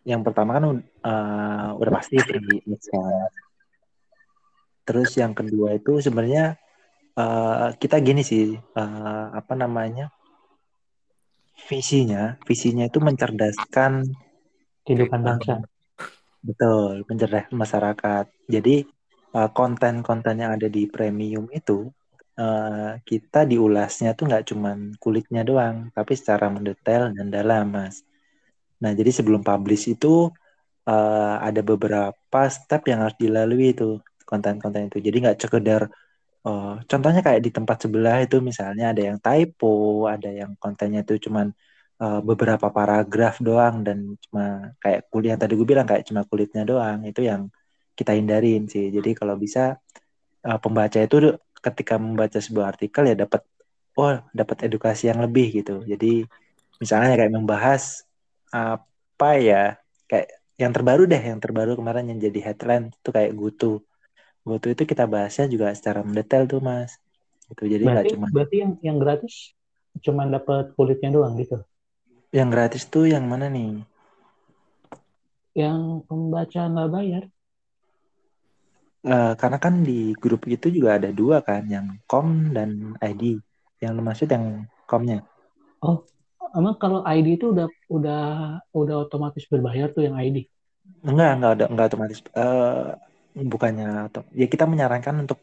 [0.07, 0.63] yang pertama kan
[1.03, 2.39] uh, udah pasti kan.
[4.87, 6.55] Terus yang kedua itu sebenarnya
[7.19, 10.07] uh, kita gini sih, uh, apa namanya?
[11.67, 14.07] Visinya, visinya itu mencerdaskan
[14.87, 15.59] Kehidupan bangsa.
[16.39, 18.25] betul, mencerdaskan masyarakat.
[18.47, 18.87] Jadi
[19.35, 21.91] uh, konten-konten yang ada di premium itu
[22.39, 28.07] uh, kita diulasnya tuh nggak cuman kulitnya doang, tapi secara mendetail dan dalam, Mas.
[28.83, 30.29] Nah, jadi sebelum publish itu
[30.87, 34.99] uh, ada beberapa step yang harus dilalui itu konten-konten itu.
[35.03, 35.81] Jadi nggak sekedar
[36.47, 41.29] uh, contohnya kayak di tempat sebelah itu misalnya ada yang typo, ada yang kontennya itu
[41.29, 41.51] cuman
[42.03, 47.03] uh, beberapa paragraf doang dan cuma kayak kuliah tadi gue bilang kayak cuma kulitnya doang
[47.07, 47.51] itu yang
[47.97, 48.93] kita hindarin sih.
[48.93, 49.79] Jadi kalau bisa
[50.47, 53.41] uh, pembaca itu ketika membaca sebuah artikel ya dapat
[53.97, 55.81] oh dapat edukasi yang lebih gitu.
[55.83, 56.23] Jadi
[56.77, 58.06] misalnya kayak membahas
[58.51, 59.63] apa ya
[60.07, 63.83] kayak yang terbaru deh yang terbaru kemarin yang jadi headline itu kayak Gutu
[64.47, 66.95] Goto itu kita bahasnya juga secara mendetail tuh mas
[67.51, 69.57] gitu jadi nggak cuma berarti yang yang gratis
[70.01, 71.61] cuman dapat kulitnya doang gitu.
[72.29, 73.81] Yang gratis tuh yang mana nih?
[75.57, 77.23] Yang pembaca nggak bayar.
[79.07, 83.39] Eh, karena kan di grup itu juga ada dua kan, yang com dan ID.
[83.79, 85.23] Yang maksud yang comnya?
[85.79, 86.03] Oh,
[86.55, 88.23] emang kalau ID itu udah udah
[88.71, 90.47] udah otomatis berbayar tuh yang ID?
[91.03, 92.19] Enggak, enggak ada, enggak otomatis.
[92.31, 92.87] Eh,
[93.37, 95.39] bukannya, atau ya kita menyarankan untuk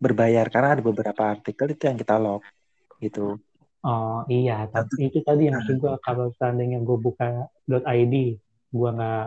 [0.00, 2.42] berbayar karena ada beberapa artikel itu yang kita log
[2.98, 3.36] gitu.
[3.80, 8.14] Oh iya, tapi itu tadi yang maksud gue kalau seandainya gue buka .id,
[8.68, 9.26] gue nggak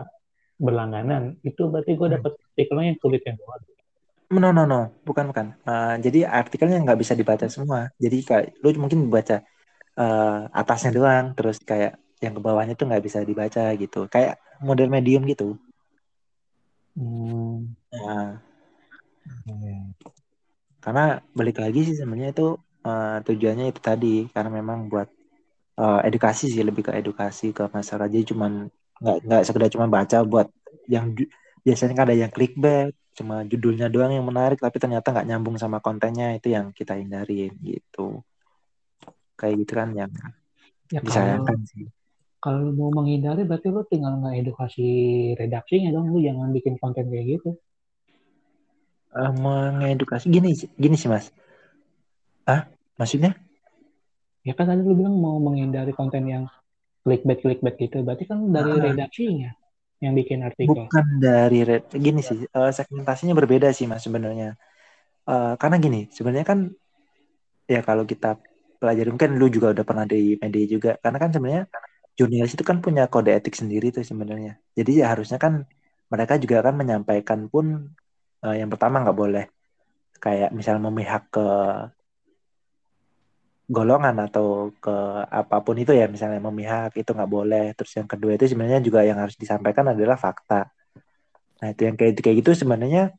[0.62, 3.62] berlangganan, itu berarti gue dapat artikelnya yang kulitnya doang.
[4.34, 5.46] No, no, no, bukan, bukan.
[5.62, 7.92] Uh, jadi artikelnya nggak bisa dibaca semua.
[8.00, 9.46] Jadi kayak lu mungkin baca
[9.98, 14.06] uh, atasnya doang, terus kayak yang ke bawahnya tuh nggak bisa dibaca gitu.
[14.10, 15.58] Kayak model medium gitu.
[16.94, 17.74] Hmm.
[17.90, 18.38] Nah,
[19.24, 19.96] Hmm.
[20.84, 22.48] karena balik lagi sih sebenarnya itu
[22.84, 25.08] uh, tujuannya itu tadi karena memang buat
[25.80, 28.68] uh, edukasi sih lebih ke edukasi ke masyarakat jadi cuman
[29.00, 30.48] nggak nggak sekedar cuma baca buat
[30.92, 31.16] yang
[31.64, 35.80] biasanya kan ada yang clickbait cuma judulnya doang yang menarik tapi ternyata nggak nyambung sama
[35.80, 38.20] kontennya itu yang kita hindarin gitu
[39.34, 40.10] kayak gitu kan yang
[40.92, 41.86] Ya kalau disayangkan sih
[42.44, 44.84] kalau mau menghindari berarti lu tinggal nggak edukasi
[45.40, 47.56] redaksinya dong, lu jangan bikin konten kayak gitu.
[49.14, 51.30] Eh, mengedukasi gini gini sih mas
[52.44, 52.68] ah
[53.00, 53.32] maksudnya
[54.44, 56.44] Ya kan tadi lu bilang mau menghindari konten yang
[57.00, 58.92] clickbait clickbait gitu, berarti kan dari Ah.
[58.92, 59.56] redaksinya
[60.04, 60.84] yang bikin artikel.
[60.84, 64.52] bukan dari red gini sih eh, segmentasinya berbeda sih mas sebenarnya
[65.24, 66.58] Eh, karena gini sebenarnya kan
[67.64, 68.36] ya kalau kita
[68.84, 70.90] pelajari mungkin lu juga udah pernah di media juga.
[71.00, 71.64] Karena kan sebenarnya
[72.18, 74.60] jurnalis itu kan punya kode etik sendiri tuh sebenarnya.
[74.76, 75.64] Jadi ya harusnya kan
[76.12, 77.88] mereka juga kan menyampaikan pun
[78.44, 79.44] eh, yang pertama nggak boleh.
[80.20, 81.46] Kayak misal memihak ke
[83.64, 84.92] golongan atau ke
[85.40, 87.64] apa pun itu ya misalnya memihak itu nggak boleh.
[87.76, 90.68] Terus yang kedua itu sebenarnya juga yang harus disampaikan adalah fakta.
[91.64, 93.16] Nah itu yang kayak kayak gitu sebenarnya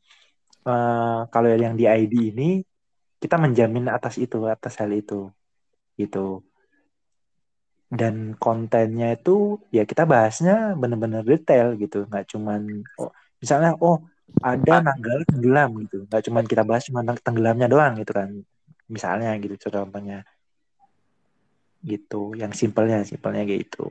[0.70, 2.62] eh, kalau yang di ID ini
[3.22, 5.32] kita menjamin atas itu atas hal itu
[5.96, 6.44] gitu.
[7.86, 12.04] Dan kontennya itu ya kita bahasnya bener-bener detail gitu.
[12.06, 14.04] Nggak cuman oh, misalnya oh
[14.44, 16.04] ada Nanggala tenggelam gitu.
[16.06, 18.30] Nggak cuman kita bahas cuma tenggelamnya doang gitu kan
[18.86, 20.22] misalnya gitu contohnya.
[21.82, 23.90] Gitu yang simpelnya simpelnya gitu.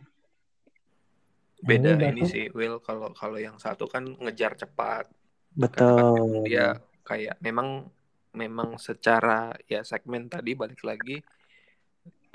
[1.65, 2.77] Beda Ini ini sih, Will.
[2.83, 5.07] Kalau kalau yang satu kan ngejar cepat.
[5.09, 5.15] Kan
[5.55, 6.43] betul.
[6.43, 6.75] dia
[7.07, 7.87] kayak memang
[8.35, 11.23] memang secara ya segmen tadi balik lagi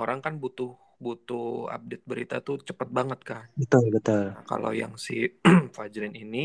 [0.03, 0.71] orang kan butuh
[1.05, 3.47] butuh update berita tuh cepet banget kan.
[3.59, 5.15] betul betul Nah, kalau yang si
[5.77, 6.39] Fajrin ini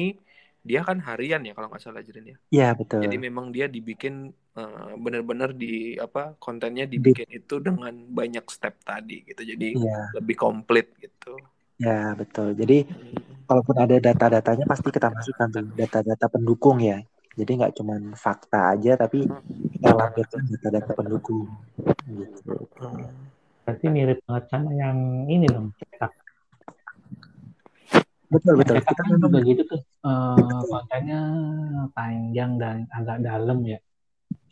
[0.69, 2.37] dia kan harian ya kalau nggak salah Fajrin ya.
[2.51, 4.13] ya betul Jadi memang dia dibikin
[4.59, 5.67] eh, bener-bener di
[6.05, 9.41] apa kontennya dibikin itu dengan banyak step tadi gitu.
[9.51, 11.29] Jadi ya lebih komplit gitu.
[11.85, 13.45] ya betul jadi Hmm.
[13.47, 16.97] kalaupun ada data-datanya pasti kita masukkan tuh data-data pendukung ya
[17.39, 19.19] jadi nggak cuman fakta aja tapi
[19.75, 21.47] kita lampirkan data-data pendukung
[22.19, 23.34] gitu Hmm.
[23.65, 26.11] Berarti mirip banget sama yang ini dong, cetak.
[28.29, 28.77] betul betul.
[28.77, 31.21] Cetak kita kan juga gitu tuh, eh, kontennya
[31.97, 33.79] panjang dan agak dalam ya.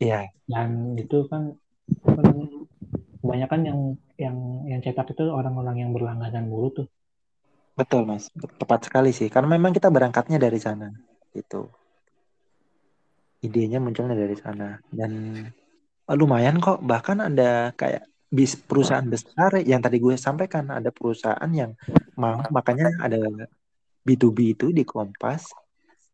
[0.02, 1.54] ya Dan itu kan,
[2.06, 2.28] kan
[3.22, 3.80] kebanyakan yang
[4.18, 6.88] yang yang cetak itu orang-orang yang berlangganan mulu tuh.
[7.74, 8.30] betul mas.
[8.34, 9.30] Tepat sekali sih.
[9.34, 10.90] Karena memang kita berangkatnya dari sana
[11.34, 11.70] gitu.
[13.44, 14.78] Idenya munculnya dari sana.
[14.88, 15.42] Dan
[16.08, 16.80] lumayan kok.
[16.86, 21.78] Bahkan ada kayak bis perusahaan besar yang tadi gue sampaikan ada perusahaan yang
[22.18, 23.22] mau makanya ada
[24.02, 25.54] B2B itu di Kompas.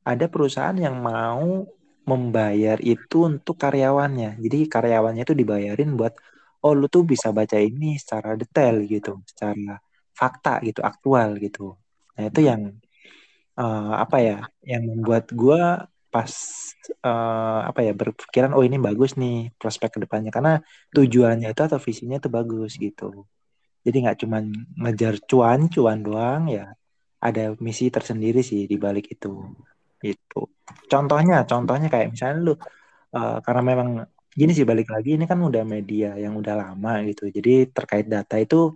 [0.03, 1.63] Ada perusahaan yang mau
[2.03, 4.35] membayar itu untuk karyawannya.
[4.43, 6.13] Jadi karyawannya itu dibayarin buat
[6.65, 9.79] oh lu tuh bisa baca ini secara detail gitu secara
[10.11, 11.79] fakta gitu aktual gitu.
[12.19, 12.61] Nah itu yang
[13.55, 15.61] eh, apa ya yang membuat gue
[16.13, 16.31] pas
[17.05, 20.53] eh, apa ya berpikiran oh ini bagus nih prospek ke depannya karena
[20.95, 23.25] tujuannya itu atau visinya itu bagus gitu.
[23.85, 24.43] Jadi nggak cuman
[24.83, 26.65] ngejar cuan cuan doang ya
[27.27, 29.29] ada misi tersendiri sih di balik itu
[30.03, 30.39] itu
[30.91, 32.53] contohnya contohnya kayak misalnya lu
[33.17, 33.89] eh, karena memang
[34.39, 37.23] gini sih balik lagi ini kan udah media yang udah lama gitu.
[37.37, 38.73] Jadi terkait data itu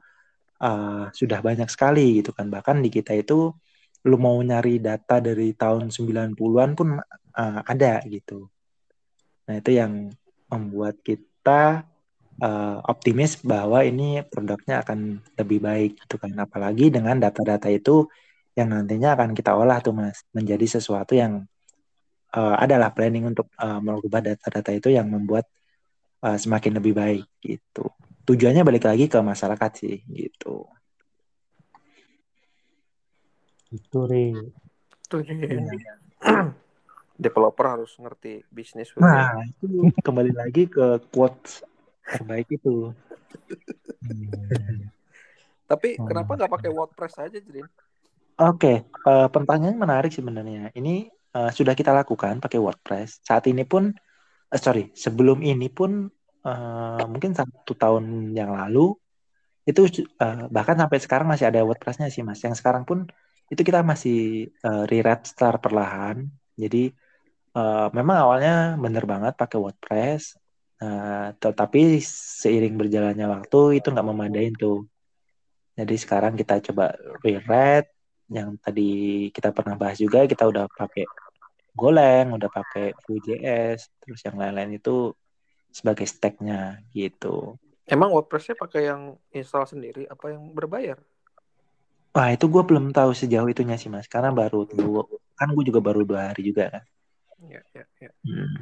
[0.64, 2.48] eh, sudah banyak sekali gitu kan.
[2.54, 3.34] Bahkan di kita itu
[4.10, 7.00] lu mau nyari data dari tahun 90-an pun
[7.38, 8.48] eh, ada gitu
[9.44, 10.10] nah itu yang
[10.48, 11.84] membuat kita
[12.40, 18.08] eh, optimis bahwa ini produknya akan lebih baik gitu kan apalagi dengan data-data itu
[18.54, 21.44] yang nantinya akan kita olah tuh mas menjadi sesuatu yang
[22.36, 25.46] eh, adalah planning untuk eh, merubah data-data itu yang membuat
[26.26, 27.92] eh, semakin lebih baik gitu
[28.24, 30.68] tujuannya balik lagi ke masyarakat sih gitu.
[33.74, 34.32] Itu Ri.
[35.12, 35.94] Iya.
[37.14, 38.90] Developer harus ngerti bisnis.
[38.98, 41.62] Nah, itu kembali lagi ke quotes
[42.06, 42.92] terbaik itu.
[44.04, 44.92] Hmm.
[45.64, 46.06] Tapi Oh.
[46.06, 47.66] kenapa nggak pakai WordPress aja, Jrin?
[48.36, 50.70] Oke, eh, pertanyaan menarik sebenarnya.
[50.76, 53.24] Ini eh, sudah kita lakukan pakai WordPress.
[53.24, 53.90] Saat ini pun,
[54.54, 56.06] eh, sorry, sebelum ini pun
[56.46, 58.92] eh, mungkin satu tahun yang lalu
[59.64, 59.82] itu
[60.20, 62.44] eh, bahkan sampai sekarang masih ada WordPress-nya sih, Mas.
[62.44, 63.08] Yang sekarang pun
[63.50, 64.18] itu kita masih
[64.52, 66.28] eh, rewrite secara perlahan.
[66.60, 66.92] Jadi
[67.54, 70.38] eh, memang awalnya bener banget pakai WordPress,
[70.82, 72.02] eh, tetapi
[72.42, 74.86] seiring berjalannya waktu itu nggak memadain tuh.
[75.74, 76.94] Jadi sekarang kita coba
[77.26, 77.90] rewrite
[78.30, 81.06] yang tadi kita pernah bahas juga kita udah pakai
[81.74, 85.10] Golang, udah pakai Vue.js, terus yang lain-lain itu
[85.74, 87.58] sebagai stacknya gitu.
[87.90, 91.02] Emang WordPress-nya pakai yang install sendiri apa yang berbayar?
[92.14, 94.70] Wah itu gue belum tahu sejauh itunya sih mas, karena baru
[95.34, 96.84] kan gue juga baru dua hari juga kan.
[97.48, 98.12] Ya, ya, ya.
[98.24, 98.56] Hmm.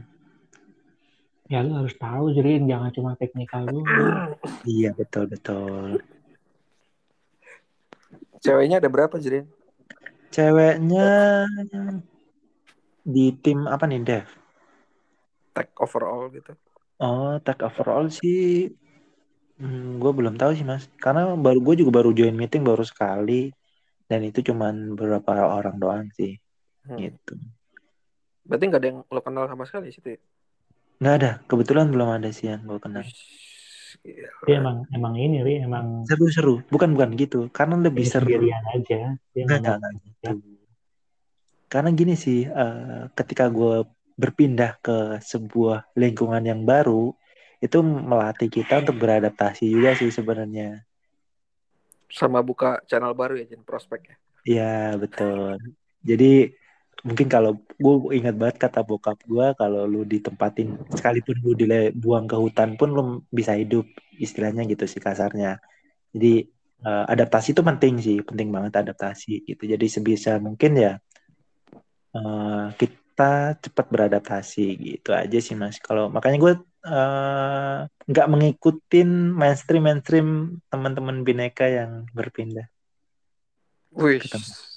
[1.52, 3.86] Ya lu harus tahu Jrin, jangan cuma teknikal dulu.
[4.62, 5.98] Iya betul betul.
[8.46, 9.50] Ceweknya ada berapa, Jrin?
[10.30, 11.46] Ceweknya
[13.02, 14.28] di tim apa nih Dev?
[15.52, 16.54] Tag overall gitu.
[17.02, 18.70] Oh tag overall sih,
[19.58, 23.50] hmm, gue belum tahu sih mas, karena baru gue juga baru join meeting baru sekali
[24.06, 26.38] dan itu cuman beberapa orang doang sih,
[26.86, 27.02] Hmm.
[27.02, 27.34] gitu.
[28.46, 30.20] Berarti nggak ada yang lo kenal sama sekali situ ya?
[31.02, 33.06] Nggak ada, kebetulan belum ada sih yang gue kenal.
[34.46, 38.26] Dia emang emang ini Ri, emang Seru-seru, bukan bukan gitu, karena lebih seru.
[38.30, 39.18] sendirian aja.
[39.34, 40.32] Dia Nggak, nggak nggak, gitu.
[41.72, 43.88] Karena gini sih, eh, ketika gue
[44.20, 47.16] berpindah ke sebuah lingkungan yang baru,
[47.62, 50.82] itu melatih kita untuk beradaptasi juga sih sebenarnya.
[52.12, 54.18] Sama buka channel baru ya, Jin, prospeknya.
[54.44, 55.62] Iya betul.
[56.02, 56.50] Jadi
[57.02, 62.38] mungkin kalau gue ingat banget kata bokap gue kalau lu ditempatin sekalipun lu dibuang ke
[62.38, 63.90] hutan pun lu bisa hidup
[64.22, 65.58] istilahnya gitu sih kasarnya.
[66.14, 66.46] Jadi
[66.86, 69.64] eh, adaptasi itu penting sih, penting banget adaptasi gitu.
[69.66, 70.94] Jadi sebisa mungkin ya
[72.18, 75.82] eh, kita cepat beradaptasi gitu aja sih mas.
[75.82, 76.54] Kalau makanya gue
[76.86, 80.28] eh, nggak mengikutin mainstream mainstream
[80.70, 82.70] teman-teman bineka yang berpindah
[83.92, 84.24] Wih,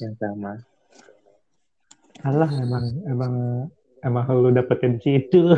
[0.03, 0.59] yang sama.
[2.23, 3.33] Alah emang emang
[4.07, 5.51] emang lu dapetin di situ.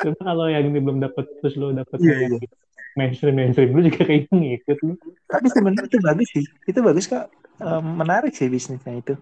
[0.00, 2.48] Cuma kalau yang ini belum dapet terus lu dapet Iya, yang iya.
[2.96, 4.94] mainstream mainstream lu juga kayaknya ngikut lu.
[5.28, 6.44] Tapi sebenarnya itu bagus sih.
[6.68, 7.28] Itu bagus kok.
[7.60, 9.14] Em, menarik sih bisnisnya itu.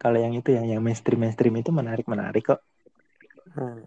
[0.00, 2.60] Kalau yang itu yang yang mainstream mainstream itu menarik menarik kok.
[3.52, 3.84] Hmm.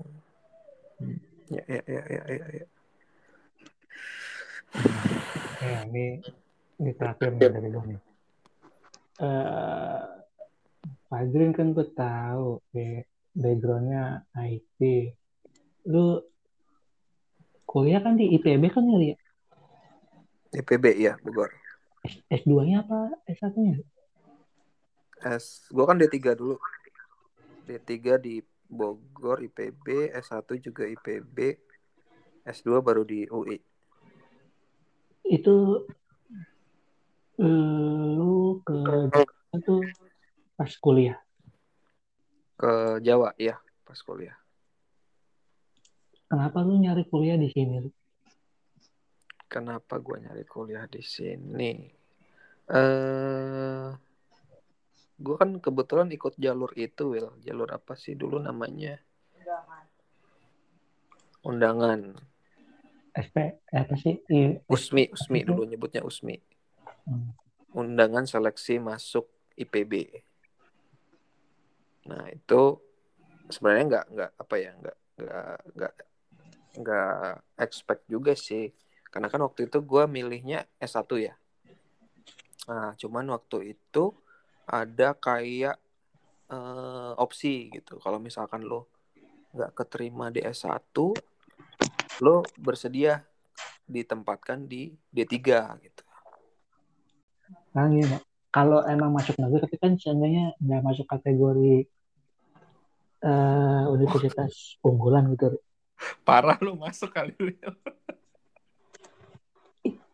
[1.52, 2.66] Ya, ya, ya, ya, ya, ya.
[5.64, 6.20] Ya ini
[6.84, 8.13] ini terakhir dari gue nih.
[9.20, 10.02] Eh
[11.10, 13.06] Fadrin kan gue tahu ya,
[13.38, 14.80] backgroundnya IT.
[15.86, 16.18] Lu
[17.70, 19.18] kuliah kan di IPB kan ya?
[20.54, 21.50] IPB ya, Bogor.
[22.30, 23.82] S2-nya apa S1-nya?
[25.24, 26.60] S, gua kan D3 dulu.
[27.64, 31.38] D3 di Bogor IPB, S1 juga IPB,
[32.44, 33.56] S2 baru di UI.
[35.24, 35.88] Itu
[37.44, 38.76] eh, lu ke
[39.12, 39.84] Jakarta tuh
[40.56, 41.20] pas kuliah.
[42.56, 44.38] Ke Jawa, ya, pas kuliah.
[46.32, 47.84] Kenapa lu nyari kuliah di sini?
[49.46, 51.94] Kenapa gua nyari kuliah di sini?
[52.74, 53.90] Eh,
[55.22, 57.30] gua kan kebetulan ikut jalur itu, Will.
[57.46, 58.98] Jalur apa sih dulu namanya?
[61.46, 62.18] Undangan.
[63.14, 64.18] SP eh, apa sih?
[64.34, 66.53] I- USMI, USMI dulu nyebutnya USMI.
[67.04, 67.36] Hmm.
[67.74, 70.24] Undangan seleksi masuk IPB.
[72.10, 72.62] Nah, itu
[73.50, 75.94] sebenarnya nggak nggak apa ya, nggak nggak nggak
[76.84, 78.72] nggak expect juga sih.
[79.10, 81.34] Karena kan waktu itu gua milihnya S1 ya.
[82.70, 84.16] Nah, cuman waktu itu
[84.66, 85.78] ada kayak
[86.50, 88.00] eh, opsi gitu.
[88.00, 88.90] Kalau misalkan lo
[89.54, 90.98] nggak keterima di S1,
[92.26, 93.22] lo bersedia
[93.86, 95.38] ditempatkan di D3
[95.84, 96.04] gitu.
[97.74, 98.18] Nah, gini,
[98.54, 101.90] kalau emang masuk negeri tapi kan seandainya nggak masuk kategori
[103.26, 105.58] eh, universitas unggulan gitu.
[106.28, 107.74] Parah lo masuk kali Lil.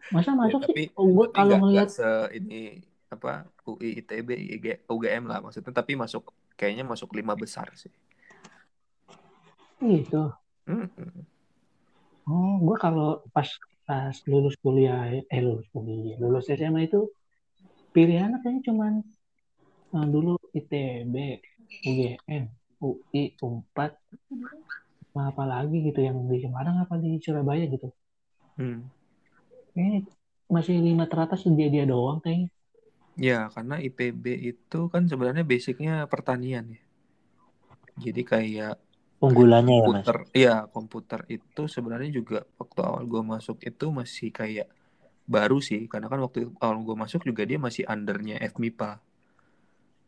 [0.09, 0.97] Masa Ya, masuk tapi sih?
[0.97, 6.85] Oh, kalau nggak se ini apa UI ITB IG, UGM lah maksudnya tapi masuk kayaknya
[6.85, 7.89] masuk lima besar sih
[9.81, 10.23] itu
[10.69, 11.25] Mm-mm.
[12.61, 13.49] gue kalau pas
[13.89, 17.09] pas lulus kuliah eh lulus kuliah lulus SMA itu
[17.95, 18.93] pilihan kayaknya cuman
[19.95, 21.15] eh, dulu ITB
[21.89, 22.43] UGM
[22.87, 23.91] UI Unpad
[25.11, 27.87] sama apa lagi gitu yang di Semarang apa di Surabaya gitu
[28.57, 28.91] Hmm.
[29.73, 29.99] kayaknya
[30.55, 32.47] masih lima teratas dia dia doang kayaknya
[33.27, 36.81] Ya, karena IPB itu kan sebenarnya basicnya pertanian ya.
[38.05, 38.73] Jadi kayak
[39.25, 40.09] Unggulannya ya mas.
[40.09, 44.67] komputer, iya komputer itu sebenarnya juga waktu awal gue masuk itu masih kayak
[45.29, 48.97] baru sih, karena kan waktu awal gue masuk juga dia masih undernya FMIPA.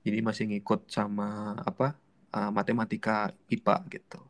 [0.01, 1.93] Jadi masih ngikut sama apa
[2.34, 4.22] uh, matematika IPA gitu.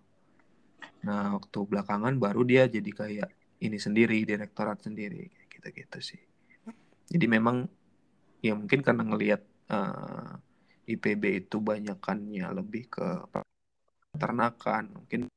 [1.08, 3.30] Nah, waktu belakangan baru dia jadi kayak
[3.64, 6.22] ini sendiri, direktorat sendiri, kayak gitu-gitu sih.
[7.08, 7.72] Jadi memang
[8.44, 10.36] ya mungkin karena ngelihat uh,
[10.92, 13.08] IPB itu banyakannya lebih ke
[14.12, 15.32] peternakan, mungkin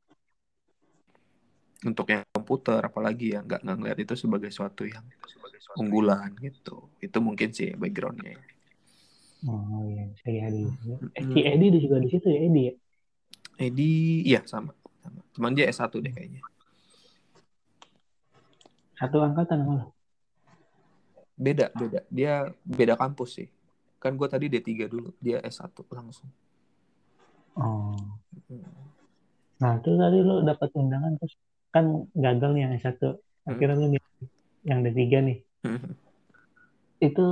[1.84, 5.04] untuk yang komputer apalagi ya nggak nggak ngeliat itu sebagai suatu yang
[5.80, 6.76] unggulan gitu.
[7.06, 8.36] Itu mungkin sih backgroundnya.
[9.48, 10.62] oh iya si Edi
[11.18, 12.72] eh, si Edi di- juga di situ ya Edi ya
[13.66, 14.72] Edi, iya sama,
[15.02, 15.20] sama.
[15.34, 16.42] Cuman dia S1 deh kayaknya.
[18.98, 19.94] satu angkatan lo
[21.34, 22.00] Beda, beda.
[22.10, 22.32] Dia
[22.62, 23.48] beda kampus sih.
[24.02, 26.30] Kan gue tadi D3 dulu, dia S1 langsung.
[27.56, 27.94] oh
[29.62, 31.34] nah terus tadi lo dapat undangan terus
[31.74, 31.84] kan
[32.24, 33.06] gagal nih yang satu.
[33.50, 34.12] Akhirnya lo milih
[34.68, 35.38] yang D3 nih.
[37.06, 37.24] Itu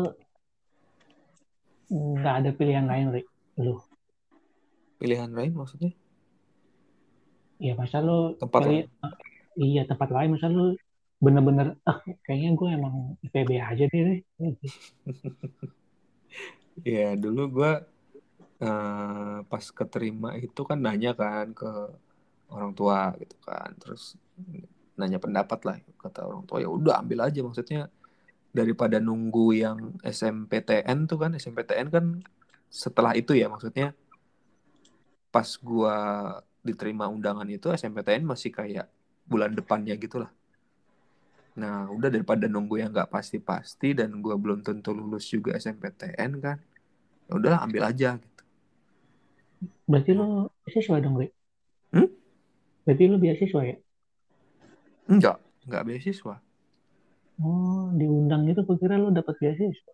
[1.93, 3.26] nggak ada pilihan lain Rik
[3.64, 3.74] lo
[5.01, 5.93] Pilihan lain maksudnya?
[7.66, 8.82] ya masa lo Tempat pilih
[9.61, 10.28] iya tempat lain.
[10.34, 10.74] Masa lo
[11.22, 12.95] bener-bener ah kayaknya gue emang
[13.26, 14.22] IPB aja deh Rik."
[16.82, 17.72] Ya dulu gue
[18.66, 21.70] eh, pas keterima itu kan nanya kan ke
[22.53, 24.14] orang tua gitu kan, terus
[24.94, 27.88] nanya pendapat lah kata orang tua ya udah ambil aja maksudnya
[28.53, 32.05] daripada nunggu yang SMPTN tuh kan SMPTN kan
[32.68, 33.96] setelah itu ya maksudnya
[35.32, 35.96] pas gua
[36.61, 38.86] diterima undangan itu SMPTN masih kayak
[39.24, 40.30] bulan depannya gitu lah.
[41.57, 46.61] Nah udah daripada nunggu yang nggak pasti-pasti dan gua belum tentu lulus juga SMPTN kan,
[47.28, 48.42] ya udahlah ambil aja gitu.
[49.88, 51.41] berarti lo siswa dong Hmm?
[52.85, 53.74] Berarti lo beasiswa ya
[55.12, 56.35] Enggak, enggak beasiswa.
[57.47, 59.91] oh diundang gitu gue kira lo dapat beasiswa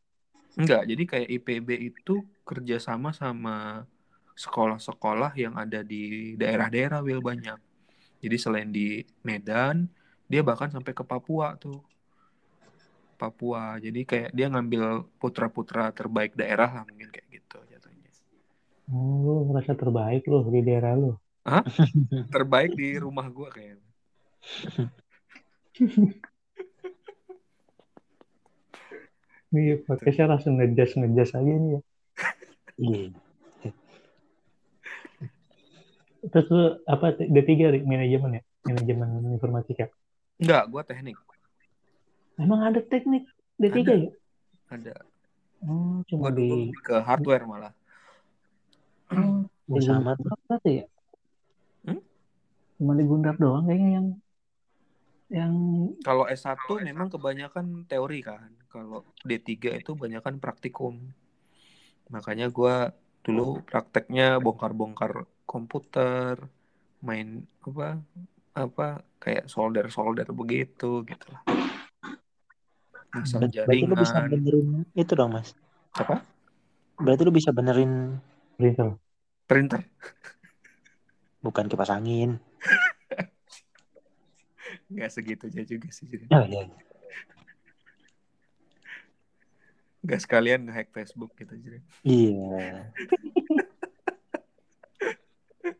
[0.60, 2.14] Enggak, jadi kayak IPB itu
[2.48, 3.86] kerjasama sama
[4.44, 7.58] sekolah-sekolah yang ada di daerah-daerah Will banyak.
[8.22, 8.86] Jadi selain di
[9.26, 9.76] Medan,
[10.30, 11.78] dia bahkan sampai ke Papua tuh.
[13.20, 13.62] Papua.
[13.84, 14.82] Jadi kayak dia ngambil
[15.20, 18.10] putra-putra terbaik daerah lah mungkin kayak gitu jatuhnya.
[18.94, 20.92] oh lo merasa terbaik lo di daerah
[21.48, 21.62] lo
[22.34, 23.88] Terbaik di rumah gua kayaknya.
[29.48, 31.80] Iya, podcastnya langsung ngejas ngejas aja nih ya.
[32.76, 33.08] Iya.
[36.28, 37.84] Terus lu apa D3 Rik?
[37.88, 38.42] manajemen ya?
[38.68, 39.88] Manajemen informatika.
[40.36, 41.16] Enggak, gua teknik.
[42.36, 43.24] Emang ada teknik
[43.56, 43.92] D3 Ada.
[43.96, 44.10] ya?
[44.68, 44.94] Ada.
[45.64, 47.72] Oh, cuma Gua di dulu ke hardware malah.
[49.16, 50.86] oh, di sama berarti ya?
[52.78, 54.06] Cuma di Gundar doang kayaknya yang
[55.28, 55.52] yang
[56.00, 56.56] Kalau S1
[56.86, 58.48] memang kebanyakan teori kan.
[58.70, 60.94] Kalau D3 itu kebanyakan praktikum.
[62.08, 66.40] Makanya gua dulu prakteknya bongkar-bongkar komputer,
[67.04, 68.00] main apa
[68.56, 71.42] apa kayak solder-solder begitu gitu lah.
[73.12, 74.30] Masang Ber- Berarti lu bisa jaringan.
[74.32, 75.52] benerin itu dong mas.
[75.92, 76.24] Apa?
[76.96, 78.16] Berarti lu bisa benerin
[78.56, 78.96] printer.
[79.48, 79.82] Printer.
[81.38, 82.40] bukan kipas angin.
[84.88, 86.08] Nggak segitu aja juga sih.
[86.34, 86.64] Oh iya.
[90.04, 91.52] Nggak sekalian nge-hack Facebook gitu.
[91.60, 91.82] Jir.
[92.06, 92.88] Iya.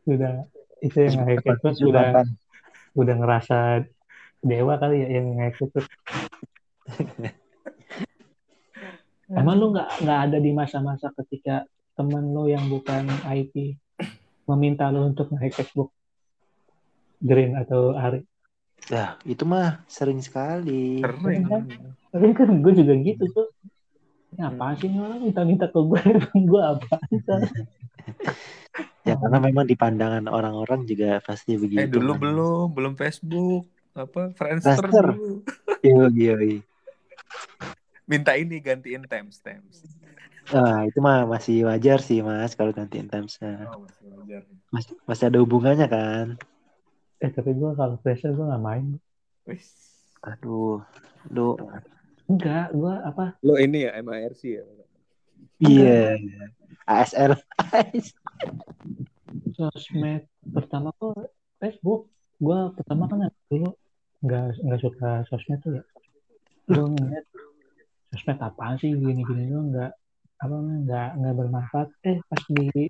[0.05, 0.45] Sudah
[0.85, 2.27] itu yang nge-hack Juga sudah kan.
[2.99, 3.59] udah ngerasa
[4.45, 5.81] dewa kali ya yang nge-hack itu.
[9.29, 13.77] Emang lu nggak nggak ada di masa-masa ketika teman lu yang bukan IT
[14.49, 15.93] meminta lu untuk nge-hack Facebook?
[17.19, 18.23] Green atau Ari?
[18.89, 21.05] Nah, itu mah sering sekali.
[21.05, 21.69] Keren.
[22.09, 23.49] Tapi kan gue juga gitu tuh.
[24.33, 26.01] Ini apaan sih ini orang minta-minta ke gue?
[26.49, 26.97] Gue apa?
[29.09, 31.81] Ya karena memang di pandangan orang-orang juga pasti begitu.
[31.81, 32.21] Eh dulu kan.
[32.21, 33.65] belum, belum Facebook,
[33.97, 35.07] apa Friendster Friendster.
[35.17, 35.33] dulu.
[35.79, 36.61] Iya, iya, iya.
[38.03, 39.87] Minta ini gantiin times times.
[40.51, 43.71] Nah, itu mah masih wajar sih, Mas, kalau gantiin timesnya.
[43.71, 44.43] Oh, masih wajar.
[44.75, 46.27] Mas, masih ada hubungannya kan?
[47.19, 48.87] Eh tapi gue kalau pressure gue nggak main.
[49.49, 49.67] Wis.
[50.23, 50.83] Aduh,
[51.31, 51.55] lu
[52.29, 53.25] Enggak, gue apa?
[53.41, 54.65] Lo ini ya MIRC ya?
[55.59, 56.15] iya
[56.87, 57.35] ASL.
[59.57, 61.15] Sosmed pertama tuh
[61.59, 62.13] Facebook.
[62.39, 63.75] Gue pertama kan dulu
[64.23, 65.85] nggak nggak suka sosmed tuh ya.
[66.69, 67.27] Gue ngeliat
[68.15, 69.93] sosmed apaan sih gini-gini tuh nggak
[70.39, 71.89] apa namanya, nggak nggak bermanfaat.
[72.07, 72.87] Eh pas di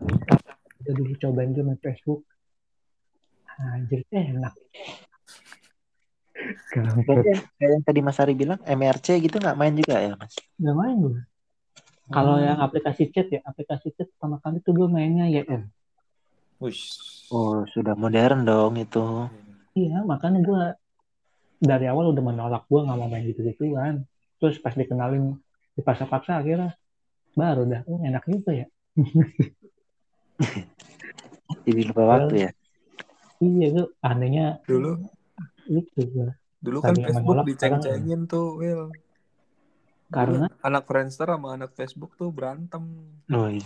[0.83, 2.26] udah dulu cobain tuh main Facebook.
[3.59, 4.54] Anjir enak.
[6.78, 10.38] Kayak yang tadi Mas Ari bilang MRC gitu nggak main juga ya Mas?
[10.62, 11.18] Nggak main gue.
[12.09, 12.46] Kalau Hmm.
[12.46, 15.68] yang aplikasi chat ya, aplikasi chat pertama kali tuh gue mainnya YM.
[16.62, 16.96] Wish.
[17.28, 19.28] Oh sudah modern dong itu.
[19.76, 20.62] Iya, makanya gue
[21.59, 24.06] dari awal udah menolak gue nggak mau main gitu-gituan.
[24.38, 25.36] Terus pas dikenalin
[25.74, 26.78] dipaksa-paksa akhirnya
[27.34, 28.66] baru dah, oh, enak juga ya.
[31.68, 32.50] Jadi lupa waktu ya.
[33.39, 34.99] Iya tuh anehnya Dulu
[35.68, 36.30] itu gue.
[36.59, 38.91] dulu kan Tadi Facebook diceng-cengin tuh, Will.
[40.09, 42.82] Karena Dulu anak Friendster sama anak Facebook tuh berantem.
[43.28, 43.62] Oh, iya.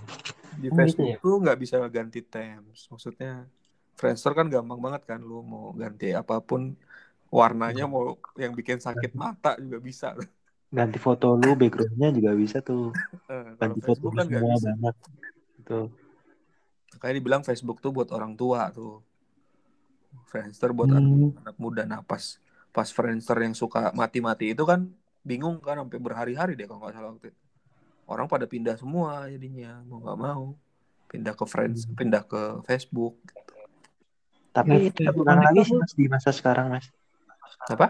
[0.52, 1.16] Di Oh, gitu Facebook ya?
[1.18, 2.90] tuh nggak bisa ganti terms.
[2.90, 3.46] Maksudnya
[3.94, 6.74] Friendster kan gampang banget kan lu mau ganti apa pun
[7.32, 10.12] warnanya mau yang bikin sakit mata juga bisa.
[10.68, 12.92] Ganti foto lu backgroundnya juga bisa tuh.
[13.30, 14.68] Eh, Ganti foto Facebook kan nggak semua bisa.
[14.68, 14.96] banyak.
[15.56, 15.80] Gitu.
[16.98, 19.00] Kayak dibilang Facebook tuh buat orang tua tuh.
[20.26, 21.82] Friendster buat anak, hmm, anak muda.
[21.84, 22.40] Nah pas
[22.72, 24.88] pas Friendster yang suka mati-mati itu kan
[25.22, 27.40] bingung kan sampai berhari-hari deh kalau nggak salah waktu itu.
[28.08, 30.44] Orang pada pindah semua jadinya mau nggak mau
[31.06, 31.94] pindah ke Friends, Hmm.
[31.94, 33.20] pindah ke Facebook.
[34.52, 36.86] Tapi Nah, itu Facebook terulang lagi itu- sih Mas di masa sekarang Mas.
[37.68, 37.86] Apa?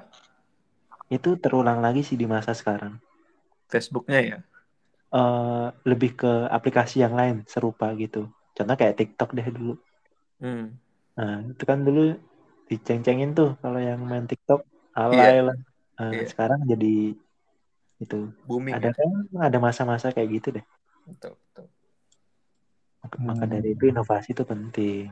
[1.06, 2.98] Itu terulang lagi sih di masa sekarang.
[3.70, 4.38] Facebooknya ya.
[5.12, 8.32] eh lebih ke aplikasi yang lain serupa gitu.
[8.56, 9.76] Contoh kayak TikTok deh dulu.
[10.40, 10.72] Hmm.
[11.18, 12.00] Nah, itu kan dulu
[12.68, 14.96] diceng-cengin tuh kalau yang main TikTok Iya.
[14.96, 15.56] alay lah.
[16.00, 16.24] Nah, Iya.
[16.30, 16.94] sekarang jadi
[18.02, 18.96] itu Booming ada ya.
[18.98, 19.10] kan
[19.46, 20.64] ada masa-masa kayak gitu deh.
[21.06, 21.66] Betul, betul.
[23.02, 23.52] Maka, maka Hmm.
[23.52, 25.06] dari itu inovasi itu penting.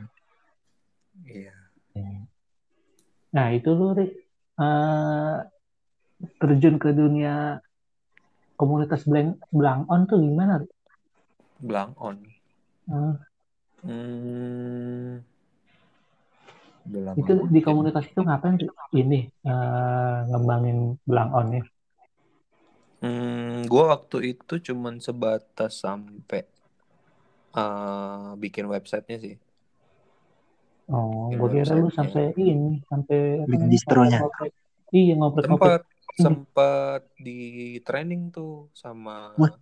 [1.27, 1.53] Iya.
[3.37, 4.11] Nah itu lu Rik,
[4.59, 5.37] eh,
[6.41, 7.61] terjun ke dunia
[8.61, 10.61] komunitas Blank, Blank On tuh gimana?
[10.61, 10.71] Rik?
[11.61, 12.17] Blank on.
[12.91, 13.15] Eh,
[13.81, 15.25] Hmm.
[16.91, 18.59] Udah lama itu di komunitas itu ngapain?
[18.91, 21.63] Ini eh, ngembangin Blank On ya?
[23.01, 26.43] Hmm, gua waktu itu cuman sebatas sampai
[27.55, 29.37] eh, bikin websitenya sih.
[30.91, 34.27] Oh, gue kira lu sampai ini, sampai Bikin distronya.
[34.91, 35.87] Iya ngoprek-ngoprek.
[35.87, 35.87] Sempat
[36.19, 39.55] sempat di training tuh sama Wah.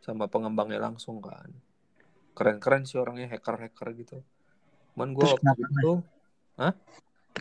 [0.00, 1.52] sama pengembangnya langsung kan.
[2.32, 4.16] Keren-keren sih orangnya hacker-hacker gitu.
[4.96, 5.92] Cuman gua Terus waktu kenapa,
[6.58, 6.72] itu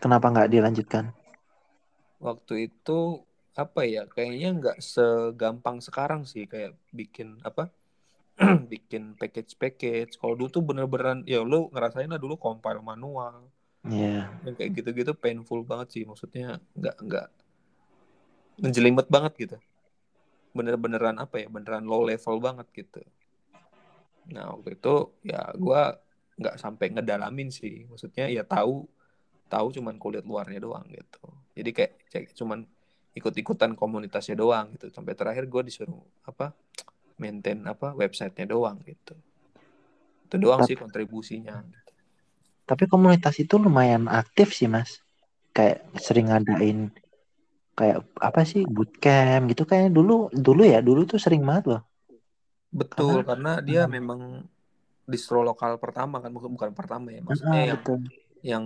[0.03, 1.05] Kenapa nggak dilanjutkan?
[2.22, 3.26] waktu itu
[3.57, 7.68] apa ya kayaknya nggak segampang sekarang sih kayak bikin apa
[8.72, 10.18] bikin package-package.
[10.18, 13.49] Kalau dulu tuh bener-beneran ya lu ngerasain lah dulu compile manual.
[13.82, 14.30] Iya.
[14.45, 17.28] yang kayak gitu-gitu painful banget sih maksudnya nggak nggak
[18.62, 19.57] ngejelimet banget gitu.
[20.57, 23.01] Bener-beneran apa ya beneran low level banget gitu.
[24.34, 24.95] Nah waktu itu
[25.26, 25.97] ya gua
[26.38, 27.89] nggak sampai ngedalamin sih.
[27.89, 28.86] Maksudnya ya tahu
[29.52, 31.20] tahu cuman kulit luarnya doang gitu
[31.52, 32.64] jadi kayak kayak cuman
[33.12, 36.56] ikut-ikutan komunitasnya doang gitu sampai terakhir gue disuruh apa
[37.20, 39.14] maintain apa websitenya doang gitu
[40.26, 41.60] itu doang Tapi- sih kontribusinya
[42.62, 45.04] Tapi komunitas itu lumayan aktif sih mas.
[45.52, 46.88] Kayak sering ngadain
[47.74, 51.82] kayak apa sih bootcamp gitu kayak dulu dulu ya dulu tuh sering banget loh.
[52.72, 53.91] betul karena dia Hmm.
[53.91, 54.20] memang
[55.04, 57.99] distro lokal pertama kan bukan bukan pertama ya maksudnya Ah, yang betul.
[58.42, 58.66] Yang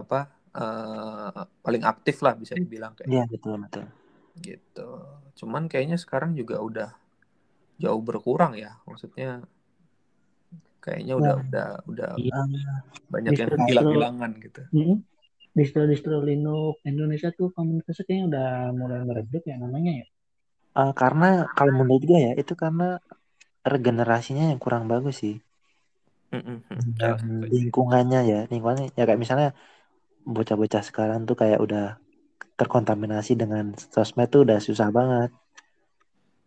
[0.00, 0.18] apa
[0.54, 3.84] eh, paling aktif lah bisa dibilang kayak Iya betul betul.
[4.40, 4.88] gitu
[5.38, 6.88] cuman kayaknya sekarang juga udah
[7.82, 9.44] jauh berkurang ya maksudnya
[10.80, 11.44] kayaknya udah Nah.
[11.44, 12.40] udah udah Iya.
[13.12, 14.60] banyak yang Distro- hilang-hilangan gitu.
[15.58, 18.48] Distro-distro Linux Indonesia tuh komunitasnya kayaknya udah
[18.78, 20.06] mulai meredup ya namanya ya.
[20.80, 22.84] Eh, karena kalau menurut gue ya itu karena
[23.72, 25.34] regenerasinya yang kurang bagus sih.
[26.30, 26.58] Mm-mm.
[26.94, 29.50] Dan lingkungannya ya lingkungannya ya kayak misalnya
[30.22, 31.98] bocah-bocah sekarang tuh kayak udah
[32.54, 35.30] terkontaminasi dengan sosmed tuh udah susah banget.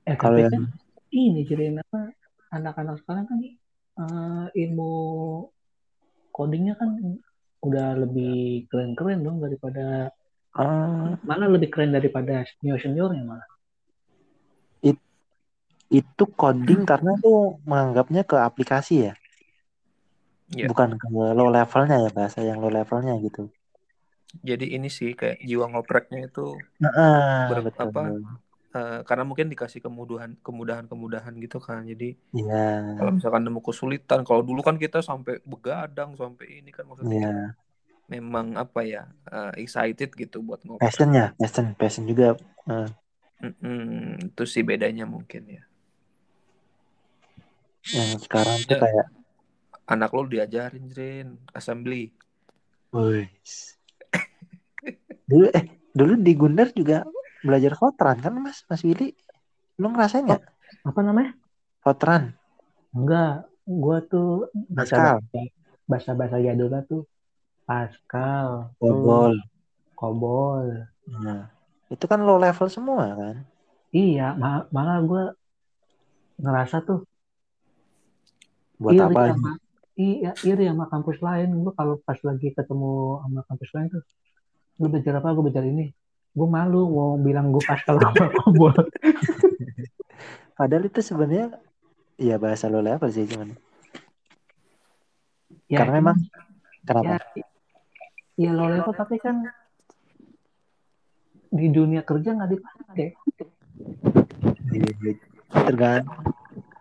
[0.07, 0.63] Eh Kalau yang kan
[1.11, 2.15] ini jadi apa
[2.53, 4.93] anak-anak sekarang kan eh, ilmu
[6.31, 7.19] codingnya kan
[7.63, 10.11] udah lebih keren-keren dong daripada
[10.55, 13.47] ah, malah lebih keren daripada senior seniornya malah.
[15.93, 19.13] itu coding karena tuh menganggapnya ke aplikasi ya,
[20.55, 20.69] Iya.
[20.69, 21.05] bukan ke
[21.37, 23.41] low levelnya ya bahasa yang low levelnya gitu.
[24.49, 26.41] jadi ini sih kayak jiwa ngopreknya itu
[26.79, 26.91] Nah,
[27.47, 27.85] ber- betul.
[27.85, 28.01] apa
[28.77, 32.57] eh, karena mungkin dikasih kemudahan kemudahan kemudahan gitu kan jadi Iya,
[32.97, 37.55] kalau misalkan nemu kesulitan kalau dulu kan kita sampai begadang sampai ini kan maksudnya iya.
[38.13, 39.03] memang apa ya
[39.35, 42.27] eh, excited gitu buat ngoprek Passion ya, passion, passion juga.
[42.73, 42.87] Eh,
[43.43, 45.61] Mm-mm, itu sih bedanya mungkin ya
[47.95, 48.83] yang sekarang tuh Ya.
[48.83, 49.05] kayak,
[49.89, 52.09] anak lo diajarin Rin assembly
[52.93, 53.75] wis.
[55.27, 55.65] Dulu eh
[55.95, 57.03] dulu di Gundar juga
[57.43, 59.11] belajar Fortran kan Mas, Mas Willy?
[59.81, 60.43] Lu ngerasain nggak?
[60.87, 61.31] Apa namanya?
[61.83, 62.31] Fortran,
[62.95, 65.19] Enggak, gua tuh Pascal,
[65.89, 67.03] bahasa bahasa jadulnya tuh
[67.67, 69.33] Pascal, tuh Bobol.
[69.99, 70.67] Kobol.
[71.07, 71.51] Nah,
[71.91, 73.35] itu kan low level semua kan?
[73.93, 75.23] Iya, ma- malah gua
[76.39, 76.99] ngerasa tuh
[78.81, 79.51] Buat iri apa?
[79.93, 81.53] Iya iri sama kampus lain.
[81.61, 84.03] Gua kalau pas lagi ketemu sama kampus lain tuh,
[84.81, 85.33] lu belajar apa?
[85.37, 85.93] Gue belajar ini.
[86.33, 88.73] Gue malu mau bilang gue Pascal sama Kobol.
[90.57, 91.61] Padahal itu sebenarnya
[92.17, 93.53] ya bahasa low level sih cuman.
[95.69, 97.13] Ya, Karena memang ya, kenapa?
[98.33, 99.45] ya low level tapi kan
[101.53, 103.07] di dunia kerja nggak dipakai.
[104.73, 105.21] Di-
[105.53, 106.33] Tergantung.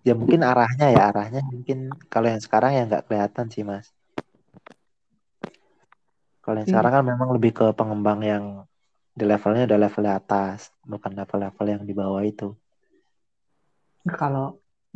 [0.08, 1.78] Ya mungkin arahnya ya arahnya mungkin
[2.12, 3.86] kalau yang sekarang ya nggak kelihatan sih Mas.
[6.42, 6.72] Kalau yang Iya.
[6.74, 8.44] sekarang kan memang lebih ke pengembang yang
[9.18, 12.48] di levelnya udah level atas, bukan level-level yang di bawah itu.
[14.04, 14.46] Nggak, kalau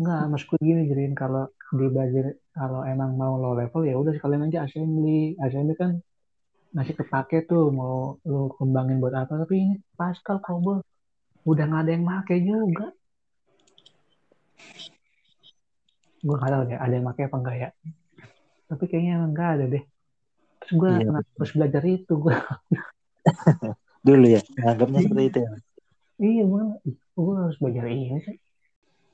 [0.03, 1.43] nggak maksudku gini jadiin kalau
[1.79, 2.25] di belajar
[2.59, 5.91] kalau emang mau low level ya udah sekalian aja assembly assembly kan
[6.77, 7.97] masih kepake tuh mau
[8.31, 10.79] lu kembangin buat apa tapi ini Pascal Kobol
[11.51, 12.87] udah nggak ada yang pakai juga
[16.27, 17.69] gue nggak tahu deh ada yang pakai apa enggak ya.
[18.69, 19.85] Tapi kayaknya emang nggak ada deh.
[20.61, 21.07] Terus gue Iya,
[21.39, 22.35] harus belajar itu gue
[24.07, 25.51] Dulu ya, menganggapnya seperti itu ya.
[26.23, 26.63] iya gue
[27.17, 28.37] gue harus belajar ini sih.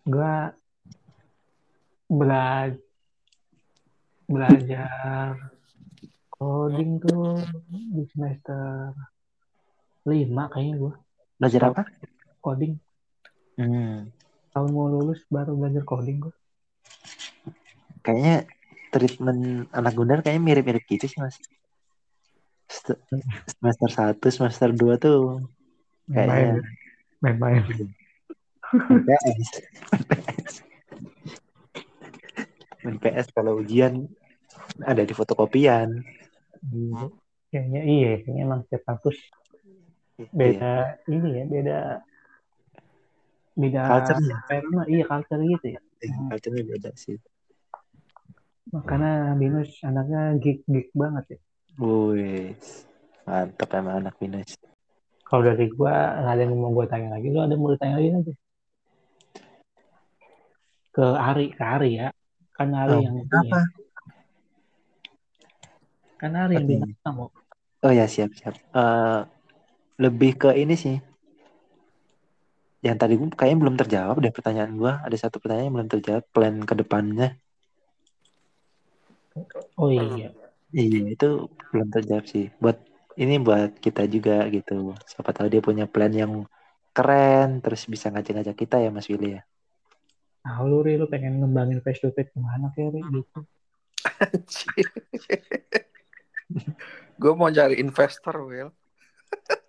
[0.09, 0.33] Gue
[2.09, 2.77] belajar
[4.33, 5.37] belajar
[6.33, 7.37] coding tuh
[7.69, 8.91] di semester
[10.09, 10.93] lima kayaknya gue
[11.39, 11.83] Belajar apa?
[12.43, 12.75] coding.
[13.59, 14.09] Hmm,
[14.53, 16.35] tahun mau lulus baru belajar coding gue
[18.03, 18.45] kayaknya
[18.93, 21.39] treatment anak Gundar kayaknya mirip-mirip gitu sih Mas.
[23.49, 25.49] Semester 1, semester 2 tuh
[26.09, 26.61] kayaknya
[27.23, 27.63] main-main
[29.07, 29.51] PS.
[32.83, 34.09] Main PS kalau ujian
[34.83, 36.03] ada di fotokopian.
[36.63, 37.11] Iya.
[37.53, 39.19] kayaknya iya kayaknya emang setiap kampus
[40.17, 40.29] Iya.
[40.31, 40.73] beda
[41.09, 41.79] ini ya beda
[43.53, 44.85] beda ya namanya?
[44.89, 47.15] iya culture gitu ya Iya, Culture-nya beda sih.
[48.71, 51.39] Makanya Binus anaknya geek geek banget ya
[51.81, 52.53] Wih,
[53.25, 54.55] mantap emang anak minus.
[55.25, 57.97] kalau dari gua nggak ada yang mau gua tanya lagi lu ada yang mau ditanya
[57.97, 58.33] lagi nanti
[60.93, 62.09] ke Ari ke Ari ya
[62.53, 63.41] kan Ari Oh, yang apa?
[63.41, 63.63] ya.
[66.21, 66.73] kan Ari yang Oke.
[66.77, 67.27] bintang tamu
[67.83, 68.55] Oh ya siap siap.
[68.55, 69.21] Eh,
[69.99, 70.95] lebih ke ini sih.
[72.79, 75.03] Yang tadi gue kayaknya belum terjawab deh pertanyaan gua.
[75.03, 76.23] Ada satu pertanyaan yang belum terjawab.
[76.31, 77.35] Plan ke depannya.
[79.81, 80.29] Oh iya
[80.73, 81.29] Iya itu
[81.69, 82.45] belum terjawab sih.
[82.63, 82.79] Buat
[83.21, 84.97] ini buat kita juga gitu.
[85.11, 86.33] Siapa tahu dia punya plan yang
[86.97, 87.61] keren.
[87.61, 89.43] Terus bisa ngajak-ngajak kita ya Mas Willy ya.
[90.43, 93.39] nah lu Ri, lu pengen ngembangin face to face ke mana kayak Ri gitu
[97.21, 98.71] gue mau cari investor Will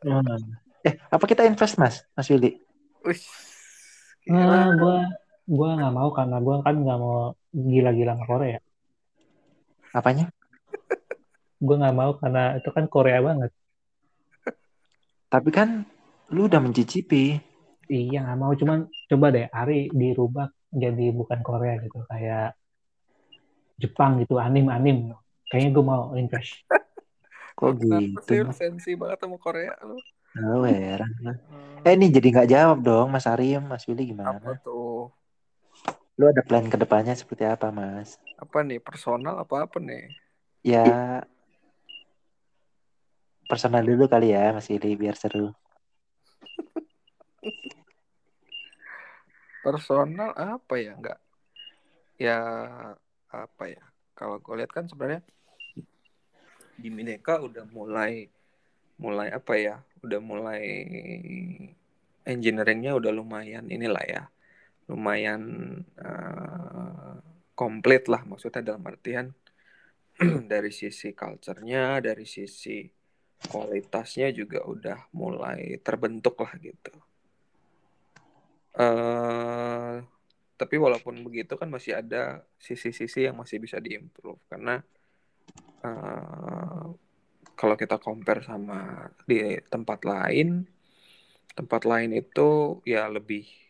[0.03, 0.35] Hmm.
[0.83, 2.03] Eh apa kita invest Mas?
[2.11, 2.59] Mas Willy?
[3.07, 3.23] Wih,
[4.31, 4.95] Nah, gua
[5.47, 7.15] gua nggak mau karena gua kan nggak mau
[7.71, 8.59] gila-gila ke Korea.
[9.93, 10.33] Apanya?
[11.61, 13.51] Gua nggak mau karena itu kan Korea banget.
[15.29, 15.85] Tapi kan
[16.33, 17.37] lu udah mencicipi.
[17.87, 22.57] Iya nggak mau cuman coba deh Ari dirubah jadi bukan Korea gitu kayak
[23.77, 25.13] Jepang gitu anim-anim.
[25.47, 26.65] Kayaknya gua mau invest.
[27.57, 28.49] Kok gitu?
[28.57, 30.01] sensi banget sama Korea lu?
[30.33, 31.37] Oh, heran lah.
[31.37, 34.49] Hmm, Eh ini jadi nggak jawab dong Mas Arim, Mas Willy apa gimana?
[34.65, 35.13] tuh?
[36.17, 38.17] Lu ada plan ke depannya seperti apa Mas?
[38.43, 40.11] Apa nih personal apa apa nih?
[40.67, 41.23] Ya
[43.47, 45.55] personal dulu kali ya Mas Willy biar seru.
[49.63, 50.91] Personal apa ya?
[50.99, 51.19] Enggak.
[52.19, 52.39] Ya
[53.31, 53.83] apa ya?
[54.11, 55.23] Kalau gue lihat kan sebenarnya
[56.75, 58.27] di Mineka udah mulai
[58.99, 59.79] mulai apa ya?
[60.03, 60.63] Udah mulai
[62.27, 64.23] engineeringnya udah lumayan inilah ya.
[64.91, 65.41] Lumayan
[65.95, 67.32] eh,
[67.63, 69.31] komplit lah maksudnya dalam artian
[70.51, 72.83] dari sisi culture-nya, dari sisi
[73.43, 76.93] kualitasnya juga udah mulai terbentuk lah gitu.
[78.75, 80.03] Uh,
[80.59, 84.81] tapi walaupun begitu kan masih ada sisi-sisi yang masih bisa diimprove karena
[85.85, 86.89] uh,
[87.53, 90.65] kalau kita compare sama di tempat lain,
[91.53, 93.62] tempat lain itu ya lebih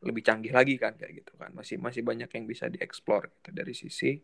[0.00, 3.74] lebih canggih lagi kan kayak gitu kan masih masih banyak yang bisa dieksplor gitu dari
[3.76, 4.16] sisi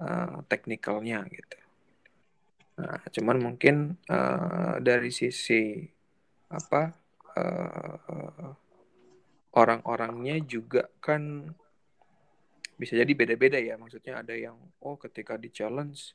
[0.00, 1.58] uh, teknikalnya gitu.
[2.76, 5.88] Nah, cuman mungkin uh, dari sisi
[6.52, 6.92] apa
[7.40, 8.52] uh,
[9.56, 11.48] orang-orangnya juga kan
[12.76, 16.12] bisa jadi beda-beda ya maksudnya ada yang oh ketika di challenge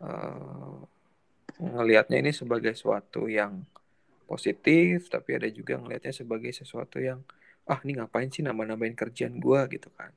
[0.00, 0.80] uh,
[1.60, 3.68] ngelihatnya ini sebagai sesuatu yang
[4.24, 7.20] positif tapi ada juga ngelihatnya sebagai sesuatu yang
[7.70, 10.10] ah ini ngapain sih nambah-nambahin kerjaan gue gitu kan.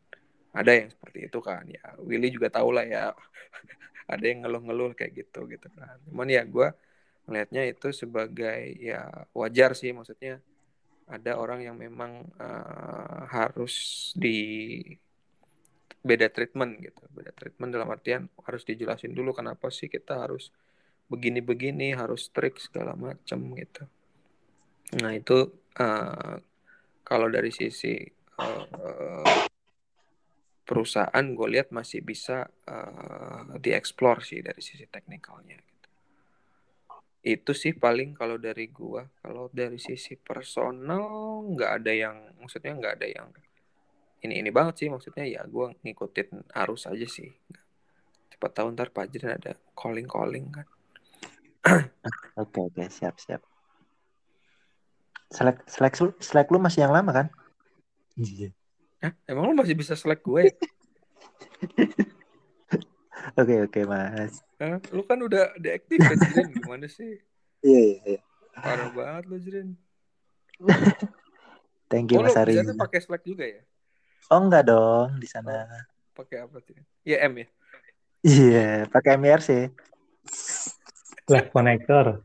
[0.54, 1.64] Ada yang seperti itu kan.
[1.70, 3.14] Ya Willy juga tahu lah ya.
[4.14, 6.02] Ada yang ngeluh-ngeluh kayak gitu gitu kan.
[6.10, 6.68] Cuman ya gue
[7.30, 9.94] ngelihatnya itu sebagai ya wajar sih.
[9.94, 10.42] Maksudnya
[11.04, 14.80] ada orang yang memang uh, harus di
[16.04, 17.04] beda treatment gitu.
[17.14, 20.50] Beda treatment dalam artian harus dijelasin dulu kenapa sih kita harus
[21.12, 23.84] begini-begini harus strict segala macam gitu.
[25.00, 26.38] Nah itu uh,
[27.14, 28.02] kalau dari sisi
[28.42, 29.46] uh,
[30.66, 35.62] perusahaan gue lihat masih bisa uh, dieksplor sih dari sisi teknikalnya
[37.24, 39.08] itu sih paling kalau dari gua.
[39.24, 43.28] Kalau dari sisi personal nggak ada yang maksudnya nggak ada yang
[44.28, 44.88] ini ini banget sih.
[44.92, 47.32] Maksudnya ya gua ngikutin arus aja sih.
[48.28, 50.68] Cepat tahu ntar Pajrin ada calling calling kan.
[52.44, 52.84] Oke oke.
[52.92, 53.53] Siap siap
[55.34, 57.28] selek selek selek lu masih yang lama kan
[58.22, 58.54] iya
[59.02, 59.12] Hah?
[59.28, 60.54] emang lu masih bisa selek gue
[63.40, 64.44] Oke oke mas.
[64.60, 64.84] Hah?
[64.92, 67.24] Lu kan udah deaktifkan Jiren gimana sih?
[67.64, 68.00] Iya iya.
[68.04, 68.20] iya.
[68.54, 69.70] Parah banget lu Jiren.
[71.92, 72.60] Thank you oh, Mas Ari.
[72.60, 73.62] Oh pakai Slack juga ya?
[74.28, 75.66] Oh enggak dong di sana.
[75.66, 75.84] Oh,
[76.24, 76.76] pakai apa sih?
[77.08, 77.48] Ya M ya?
[78.24, 79.72] Iya, yeah, pakai MIRC.
[81.28, 82.24] Slack connector.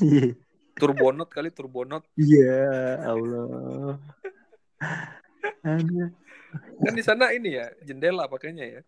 [0.00, 0.36] Iya.
[0.78, 2.06] Turbonot kali turbonot.
[2.14, 2.54] Iya,
[3.02, 3.98] yeah, Allah.
[6.78, 8.80] kan di sana ini ya jendela pakainya ya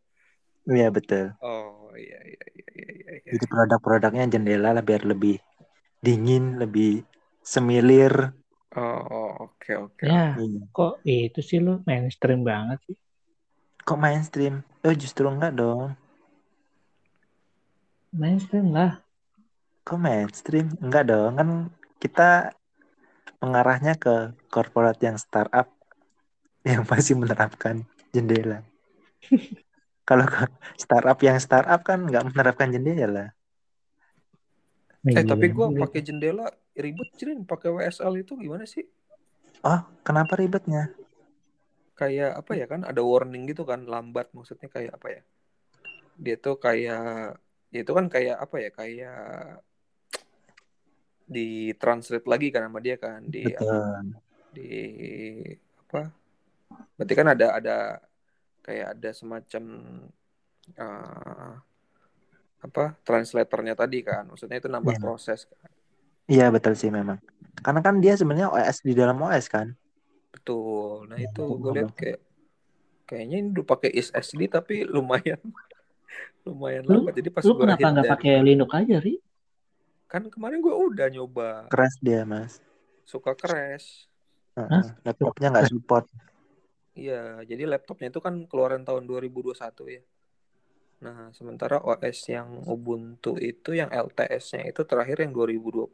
[0.68, 1.32] Iya betul.
[1.41, 3.11] Oh iya iya iya iya.
[3.24, 3.30] iya.
[3.34, 5.41] Jadi produk-produknya jendela lah biar lebih
[6.05, 7.03] dingin, lebih
[7.41, 8.36] semilir.
[8.76, 10.05] Oh oke okay, oke.
[10.05, 10.12] Okay.
[10.12, 10.61] Ya iya.
[10.70, 12.97] kok itu sih lo mainstream banget sih.
[13.88, 14.61] Kok mainstream?
[14.84, 15.97] Oh justru enggak dong.
[18.12, 19.01] Mainstream lah.
[19.88, 20.76] Kok mainstream?
[20.84, 21.49] Enggak dong kan
[22.01, 22.57] kita
[23.44, 25.68] mengarahnya ke korporat yang startup
[26.68, 28.64] yang masih menerapkan jendela.
[30.09, 30.26] Kalau
[30.74, 33.30] startup yang startup kan nggak menerapkan jendela.
[35.07, 38.84] Eh tapi gue pakai jendela ribet cirin pakai WSL itu gimana sih?
[39.64, 40.92] Oh kenapa ribetnya?
[41.96, 45.22] Kayak apa ya kan ada warning gitu kan lambat maksudnya kayak apa ya?
[46.20, 47.40] Dia tuh kayak
[47.70, 49.20] ya itu kan kayak apa ya kayak
[51.31, 54.18] di translate lagi kan sama dia kan di Betul.
[54.51, 54.72] di
[55.87, 56.11] apa
[56.99, 57.76] berarti kan ada ada
[58.66, 59.64] kayak ada semacam
[60.74, 61.55] uh,
[62.61, 65.01] apa translatornya tadi kan maksudnya itu nambah ya.
[65.01, 65.70] proses kan.
[66.31, 67.18] Iya betul sih memang.
[67.59, 69.74] Karena kan dia sebenarnya OS di dalam OS kan?
[70.31, 71.11] Betul.
[71.11, 72.20] Nah ya, itu gue lihat kayak
[73.11, 75.43] kayaknya ini udah pakai SSD tapi lumayan
[76.47, 79.18] lumayan lu, lama jadi pas lu kenapa nggak pakai Linux aja ri
[80.11, 82.58] kan kemarin gue udah nyoba keras dia mas
[83.06, 84.11] suka crash
[84.58, 86.11] uh, laptopnya nggak support
[87.00, 89.54] Iya, jadi laptopnya itu kan keluaran tahun 2021
[89.88, 90.02] ya.
[91.00, 95.88] Nah, sementara OS yang Ubuntu itu yang LTS-nya itu terakhir yang 2020.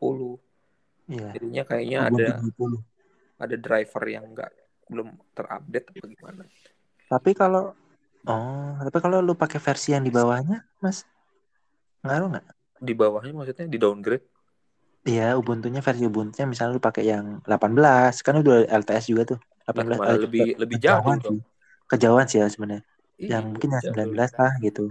[1.06, 1.28] Iya.
[1.36, 2.82] Jadinya kayaknya ada 20.
[3.38, 4.50] ada driver yang enggak
[4.90, 6.42] belum terupdate apa gimana.
[7.06, 7.76] Tapi kalau
[8.26, 11.06] oh, tapi kalau lu pakai versi yang di bawahnya, Mas,
[12.02, 12.46] ngaruh nggak?
[12.78, 14.24] Di bawahnya maksudnya di downgrade?
[15.06, 19.40] Iya, Ubuntunya versi Ubuntunya misalnya lu pakai yang 18, kan udah LTS juga tuh.
[19.70, 21.38] 18 nah, lebih ke, lebih jauh dong.
[21.86, 22.82] Kejauhan sih ya sebenarnya.
[23.16, 24.84] Iya, yang mungkin yang 19 lah gitu.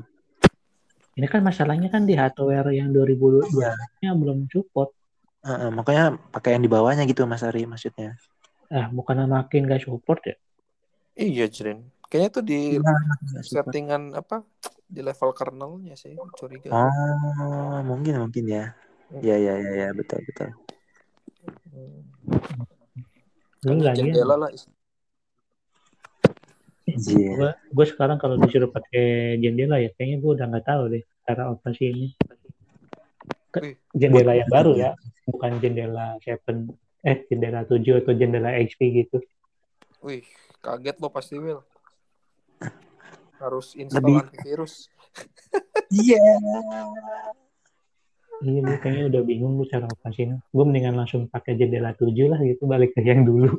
[1.15, 3.75] Ini kan masalahnya kan di hardware yang 2022 ya.
[4.03, 4.91] nya belum support.
[5.45, 8.15] Uh, uh, makanya pakai yang di bawahnya gitu Mas Ari maksudnya.
[8.71, 10.35] Ah, bukan makin gak support ya?
[11.15, 11.87] Iya, Jren.
[12.11, 12.99] Kayaknya tuh di nah,
[13.45, 14.43] settingan apa?
[14.85, 16.69] Di level kernelnya sih curiga.
[16.71, 18.73] Oh, mungkin mungkin ya.
[19.21, 20.49] Ya ya ya ya betul betul.
[23.65, 24.51] Lah.
[26.85, 27.33] Yeah.
[27.33, 31.49] Gue gue sekarang kalau disuruh pakai jendela ya kayaknya gue udah nggak tahu deh cara
[31.49, 32.07] operasi ini.
[33.55, 34.91] Wih, jendela yang baru ya,
[35.25, 36.69] bukan jendela Seven
[37.05, 39.17] eh jendela 7 atau jendela HP gitu.
[40.05, 40.25] wih,
[40.61, 41.61] kaget lo pasti Will.
[43.39, 44.73] Harus install Lebih- antivirus.
[45.91, 46.19] Iya.
[48.43, 50.43] Iya, gue kayaknya udah bingung gue cara operasin.
[50.51, 53.55] Gue mendingan langsung pakai jendela 7 lah gitu, balik ke yang dulu.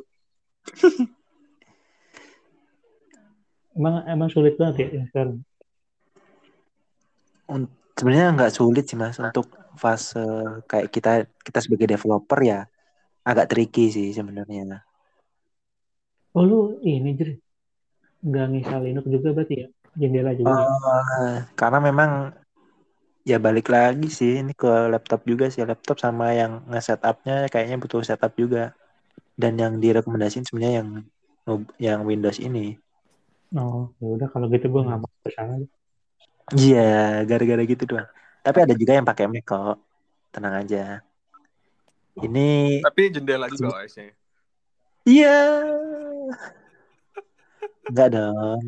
[3.77, 5.37] emang emang sulit banget ya yang sekarang.
[7.97, 10.21] Sebenarnya nggak sulit sih mas untuk fase
[10.65, 11.11] kayak kita
[11.41, 12.65] kita sebagai developer ya
[13.25, 14.81] agak tricky sih sebenarnya.
[16.33, 17.33] Oh lu ini jadi
[18.23, 19.67] nggak ngisal Linux juga berarti ya?
[19.97, 20.53] Jendela juga.
[21.21, 22.11] Eh, karena memang
[23.27, 27.99] ya balik lagi sih ini ke laptop juga sih laptop sama yang nge-setupnya kayaknya butuh
[28.05, 28.71] setup juga
[29.35, 30.89] dan yang direkomendasiin sebenarnya yang
[31.77, 32.77] yang Windows ini.
[33.55, 35.55] Oh, ya udah kalau gitu gue nggak mau ke sana.
[36.55, 38.07] Iya, gara-gara gitu doang.
[38.43, 39.75] Tapi ada juga yang pakai Mac kok.
[40.31, 41.03] Tenang aja.
[42.17, 44.11] Ini Tapi jendela juga OS-nya.
[45.05, 45.35] iya.
[47.87, 48.61] Enggak dong.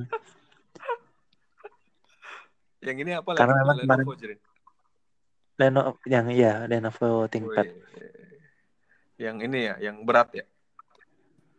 [2.80, 3.84] Yang ini apa Karena lagi?
[3.84, 4.40] memang Lenovo, Jirin?
[5.60, 7.68] Lenovo yang iya Lenovo ThinkPad.
[7.68, 7.84] Wih.
[9.20, 10.46] Yang ini ya, yang berat ya.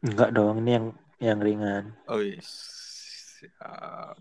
[0.00, 0.86] Enggak dong, ini yang
[1.20, 1.84] yang ringan.
[2.08, 2.40] Oh iya.
[2.40, 4.16] Siap.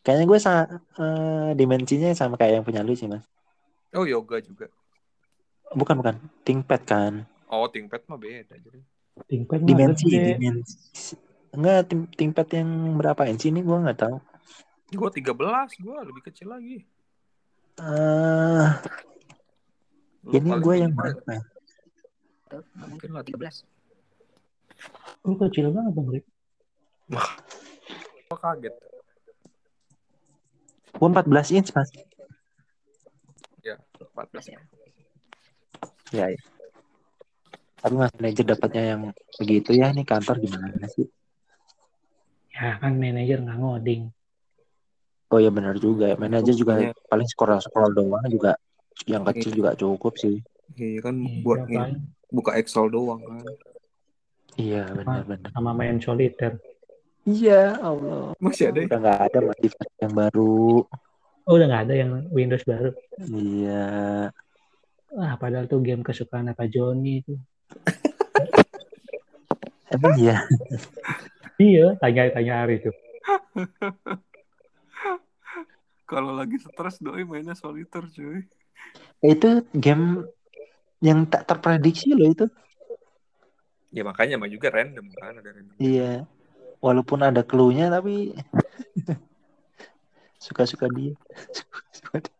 [0.00, 0.62] Kayaknya gue sama
[0.96, 3.20] eh, dimensinya sama kayak yang punya lu sih, Mas.
[3.92, 4.72] Oh yoga juga.
[5.76, 6.16] Bukan, bukan.
[6.48, 7.12] ThinkPad kan.
[7.52, 8.80] Oh ThinkPad mah beda jadi.
[9.28, 10.74] ThinkPad Dimensi, dimensi.
[11.50, 14.16] Enggak, Think- ThinkPad yang berapa inci ini gue nggak tahu.
[14.90, 16.82] Gue 13, gue lebih kecil lagi.
[17.80, 18.66] Eh,
[20.26, 21.42] Lu ini gue yang berapa ya?
[22.86, 23.66] Mungkin lah 13.
[25.26, 26.26] Lu kecil banget bang Rick.
[28.26, 28.74] Gue kaget.
[30.90, 31.90] Gue 14 inch, Mas.
[33.62, 34.58] Ya, 14 ya.
[36.10, 36.40] Ya, ya.
[37.80, 39.02] Tapi Mas manajer dapatnya yang
[39.40, 41.06] begitu ya, nih kantor gimana sih?
[42.60, 44.02] Ya kan manajer nggak ngoding.
[45.30, 46.16] Oh ya benar juga ya.
[46.16, 46.92] Manajer juga Iya.
[47.08, 48.58] paling scroll scroll doang juga
[49.06, 50.42] yang kecil juga cukup sih.
[50.74, 51.96] Iya kan Iya, buat ngapain?
[52.28, 53.40] buka Excel doang kan.
[54.54, 55.48] Iya benar-benar.
[55.50, 56.58] sama main soliter.
[57.22, 58.34] Iya Allah.
[58.36, 58.86] Masih ada ya?
[58.90, 60.84] Udah nggak ada motivasi yang baru.
[61.46, 62.90] Oh udah nggak ada yang Windows baru.
[63.22, 63.88] Iya.
[65.10, 67.34] Wah padahal tuh game kesukaan apa Joni itu.
[69.90, 70.42] Emang iya.
[71.60, 72.88] Iya tanya-tanya hari itu.
[76.10, 78.48] Kalau lagi stres doi mainnya soliter cuy.
[79.20, 80.24] Itu game
[81.04, 82.48] yang tak terprediksi loh itu.
[83.92, 85.76] Ya makanya mah juga random kan ada random.
[85.76, 86.24] Iya.
[86.80, 88.32] Walaupun ada clue-nya tapi
[90.44, 91.12] suka-suka dia.
[91.52, 92.32] Suka-suka dia.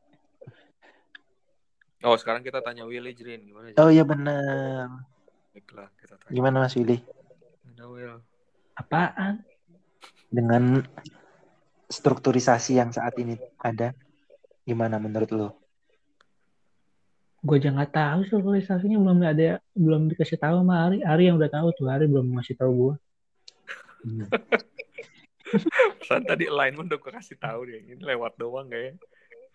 [2.00, 3.76] Oh sekarang kita tanya Willy Jrin gimana?
[3.76, 3.80] Jrin?
[3.84, 5.04] Oh iya benar.
[5.52, 6.32] Baiklah kita tanya.
[6.32, 7.04] Gimana Mas Willy?
[7.68, 8.29] Gimana, Will?
[8.80, 9.44] Apaan?
[10.32, 10.80] Dengan
[11.90, 13.92] strukturisasi yang saat ini ada,
[14.64, 15.48] gimana menurut lo?
[17.44, 21.04] Gue aja nggak tahu strukturisasinya belum ada belum dikasih tahu sama Ari.
[21.04, 22.94] Ari yang udah tahu tuh Ari belum ngasih tahu gue.
[26.00, 27.80] Pesan tadi alignment udah gue kasih tahu deh.
[27.80, 28.92] Ini lewat doang ya.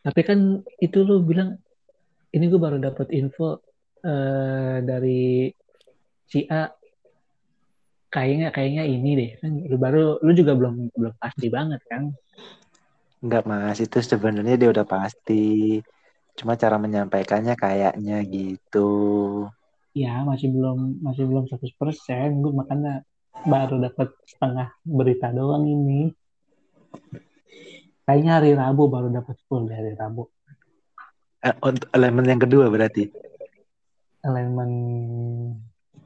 [0.05, 1.57] Tapi kan itu lu bilang
[2.33, 3.61] ini gue baru dapat info
[4.01, 5.49] eh, dari
[6.25, 6.69] si A
[8.15, 12.03] kayaknya kayaknya ini deh kan lu baru lu juga belum belum pasti banget kan
[13.23, 15.43] Enggak mas, itu sebenarnya dia udah pasti.
[16.37, 18.79] Cuma cara menyampaikannya kayaknya gitu.
[19.95, 22.93] ya masih belum masih belum 100% gue makanya
[23.47, 26.11] baru dapat setengah berita doang ini
[28.05, 30.27] kayaknya hari Rabu baru dapat full dari Rabu
[31.45, 33.03] Eh, untuk elemen yang kedua berarti.
[34.25, 34.71] elemen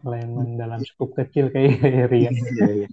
[0.06, 2.90] elemen dalam skup kecil kayak Rian Iya, iya.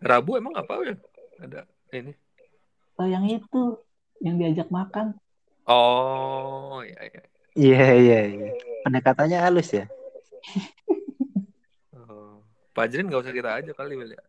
[0.00, 0.96] Rabu emang apa ya?
[1.42, 1.60] Ada
[1.92, 2.12] ini.
[2.96, 3.76] oh yang itu
[4.24, 5.12] yang diajak makan
[5.66, 7.22] Oh iya iya.
[7.56, 8.50] Iya, iya, iya.
[8.86, 9.86] Pendekatannya halus ya.
[11.96, 12.38] Oh.
[12.70, 14.22] Pak Jrin nggak usah kita aja kali ya.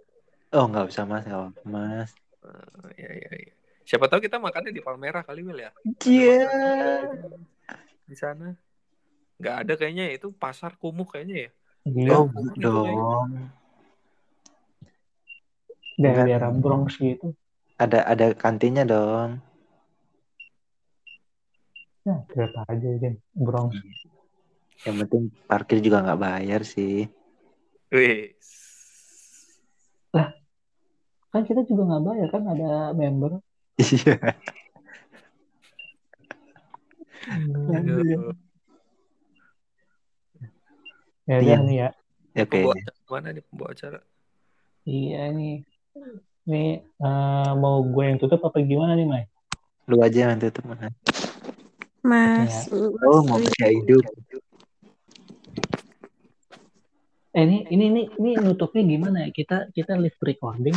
[0.56, 2.10] Oh, nggak usah mas, nggak apa mas.
[2.42, 3.54] Oh, iya iya iya.
[3.86, 5.72] Siapa tahu kita makannya di Palmerah kali Will ya.
[6.08, 6.48] Iya.
[8.08, 8.56] Di sana.
[9.38, 11.50] Nggak ada kayaknya ya, itu pasar kumuh kayaknya ya.
[11.88, 13.32] Iya, Oh, Gitu, dong.
[15.98, 17.34] dari daerah Bronx gitu
[17.82, 19.42] Ada ada kantinnya dong.
[22.08, 23.76] ya berapa aja Jen Bronx
[24.88, 27.10] Yang penting parkir juga nggak bayar sih.
[27.92, 28.32] Wih.
[31.28, 33.32] kan kita juga nggak bayar kan ada member
[33.78, 34.16] Iya.
[41.28, 41.60] Ya Iya.
[41.60, 41.90] udah nih ya.
[42.38, 42.60] Oke.
[42.64, 44.00] Acara mana nih pembawa acara?
[44.88, 45.56] Iya nih.
[46.48, 49.24] Nih eh, mau gue yang tutup apa gimana nih, Mai?
[49.92, 50.88] Lu aja yang tutup mana?
[52.00, 52.72] Mas,
[53.04, 54.00] Oh, mau percaya hidup.
[57.36, 59.30] Eh ini ini ini ini nutupnya gimana ya?
[59.36, 60.74] Kita kita live recording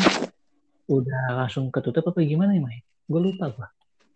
[0.91, 2.79] udah langsung ketutup apa gimana nih, Mai?
[3.07, 3.69] Gue lupa gua.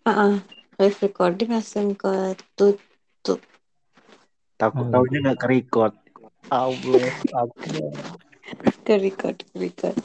[0.05, 0.37] uh
[0.75, 3.39] live recording langsung ke tutup.
[4.59, 5.95] Takut Oh, taunya nggak ke record.
[6.53, 7.93] Allah, Akbar.
[8.85, 9.97] Ke record, record.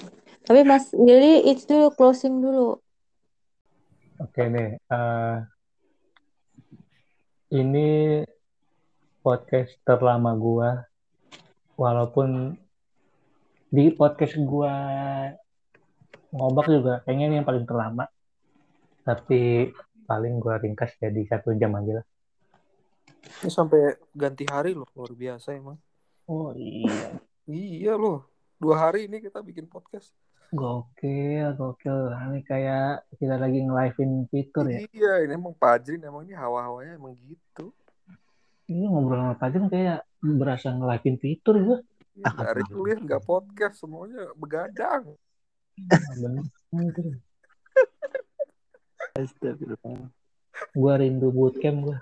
[0.48, 2.80] Tapi Mas Willy itu dulu closing dulu.
[4.24, 4.80] Oke deh.
[4.80, 5.38] eh,
[7.56, 8.20] ini
[9.20, 10.88] podcast terlama gua.
[11.76, 12.56] Walaupun
[13.72, 14.74] di podcast gua
[16.32, 18.08] ngobak juga kayaknya ini yang paling terlama.
[19.04, 19.70] Tapi
[20.08, 22.06] paling gua ringkas jadi satu jam aja lah.
[23.44, 25.80] Ini sampai ganti hari loh, luar biasa emang.
[26.30, 27.17] Oh iya.
[27.49, 28.30] Iya loh,
[28.61, 30.13] dua hari ini kita bikin podcast.
[30.53, 32.13] Gokil, gokil.
[32.13, 34.86] Ini kayak kita lagi nge-live-in fitur ya.
[34.93, 37.73] Iya, ini emang Pajrin emang ini hawa-hawanya emang gitu.
[38.69, 41.82] Ini ngobrol sama Pak Jun kayak berasa nge-live-in fitur gua.
[42.13, 45.17] Iya, dari kuliah nggak podcast, semuanya begadang.
[49.17, 50.13] Astagfirullah.
[50.77, 51.97] Gua rindu bootcamp gua.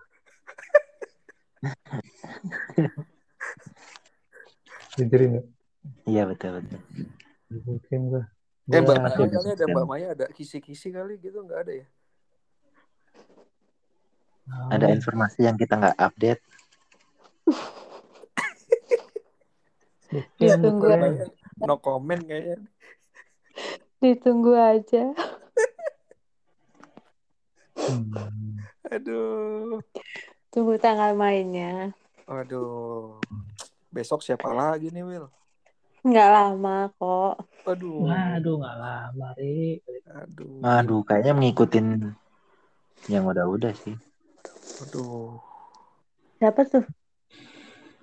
[4.98, 5.40] Jujur ini.
[6.10, 6.82] Iya betul betul.
[7.48, 8.24] Bootcamp gua.
[8.68, 9.66] Eh, Mbak Maya kali ada.
[9.70, 11.88] Mbak Maya ada kisi-kisi kali gitu nggak ada ya?
[14.74, 16.42] Ada informasi yang kita nggak update.
[20.42, 20.88] Ditunggu.
[20.92, 21.26] Maya
[21.62, 22.58] no comment kayaknya.
[24.04, 25.14] Ditunggu aja.
[27.78, 28.12] Hmm.
[28.92, 29.80] Aduh.
[30.52, 31.96] Tunggu tanggal mainnya.
[32.28, 33.22] Aduh.
[33.88, 35.28] Besok siapa lagi nih, Will?
[36.04, 37.36] Nggak lama kok.
[37.68, 38.08] Aduh.
[38.08, 39.80] Waduh, nggak lama, Ri.
[40.08, 40.60] Aduh.
[40.64, 42.16] Aduh, kayaknya mengikutin
[43.12, 43.96] yang udah-udah sih.
[44.88, 45.40] Aduh.
[46.40, 46.86] Siapa tuh?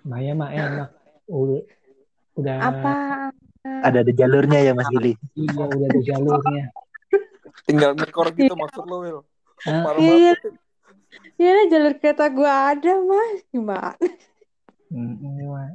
[0.05, 0.91] Maya mah enak.
[1.29, 1.63] Udah,
[2.37, 2.93] udah Apa?
[3.65, 5.17] Ada ada jalurnya ya Mas Billy.
[5.33, 6.65] iya udah ada jalurnya.
[7.65, 9.21] Tinggal ngekor gitu maksud lo, Will.
[9.65, 10.37] Iya.
[10.37, 10.39] banget.
[11.41, 13.41] Ya jalur kereta gua ada mas.
[13.49, 13.97] Gimana?
[14.95, 15.75] Ini mah.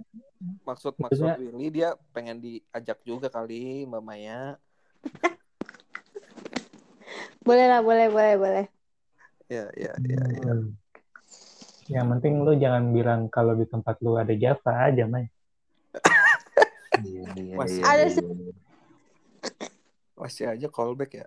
[0.63, 4.55] Maksud maksud dia- Willy dia pengen diajak juga kali Mbak Maya.
[7.43, 8.65] Boleh lah, boleh, boleh, boleh.
[9.49, 10.53] Ya, ya, ya, ya.
[10.53, 10.77] Hmm.
[11.89, 15.25] Yang penting lu jangan bilang kalau di tempat lu ada Java aja, Mai.
[16.99, 18.25] Iya, iya, Masih iya, ada iya, sih.
[18.27, 18.53] iya.
[20.19, 21.25] Masih aja callback ya.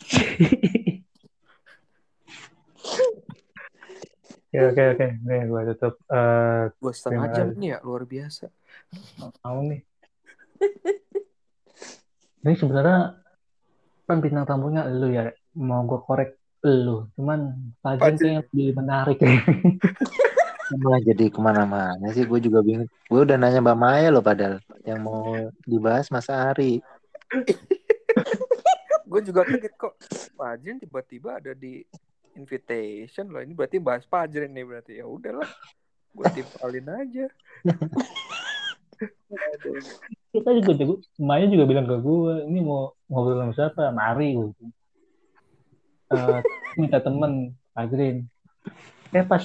[4.50, 5.06] Oke, oke, oke.
[5.22, 5.94] Nih, gua tutup.
[6.10, 8.50] Eh, Dua setengah jam nih ya, luar biasa.
[9.46, 9.80] mau nih.
[12.40, 13.14] Ini sebenarnya
[14.04, 15.30] kan bintang tamunya lu ya.
[15.54, 16.30] Mau gue korek
[16.66, 17.06] lu.
[17.14, 18.18] Cuman Fajrin Fajrin.
[18.18, 19.18] kayaknya lebih menarik.
[20.82, 22.26] Malah jadi ke mana-mana sih.
[22.26, 22.90] Gue juga bingung.
[23.06, 24.58] Gue udah nanya Mbak Maya loh padahal.
[24.82, 25.22] Yang mau
[25.62, 26.82] dibahas Mas Ari.
[29.10, 29.94] Gue juga kaget kok.
[30.34, 31.82] Pajrin tiba-tiba ada di
[32.36, 33.42] invitation loh.
[33.42, 34.92] Ini berarti bahas Pajrin nih berarti.
[35.00, 35.48] Ya udahlah.
[36.10, 37.26] Gue timpalin aja.
[40.30, 43.90] Kita juga, juga Maya juga bilang ke gue, ini mau ngobrol sama siapa?
[43.94, 44.36] Mari.
[44.36, 44.64] Gitu.
[46.10, 46.40] Eh,
[46.74, 48.26] minta temen, Fajrin.
[49.14, 49.42] Eh pas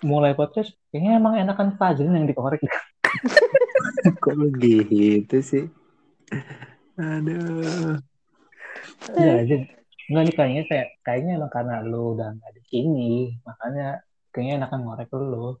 [0.00, 2.64] mulai podcast, kayaknya emang enakan Fajrin yang dikorek.
[4.24, 5.64] Kok gitu sih?
[6.96, 8.00] Aduh.
[9.16, 9.62] Iya, Jin.
[10.10, 13.12] Enggak nih kayaknya kayak kayaknya emang karena lu udah nggak di sini,
[13.46, 14.02] makanya
[14.34, 15.54] kayaknya enakan ngorek lu.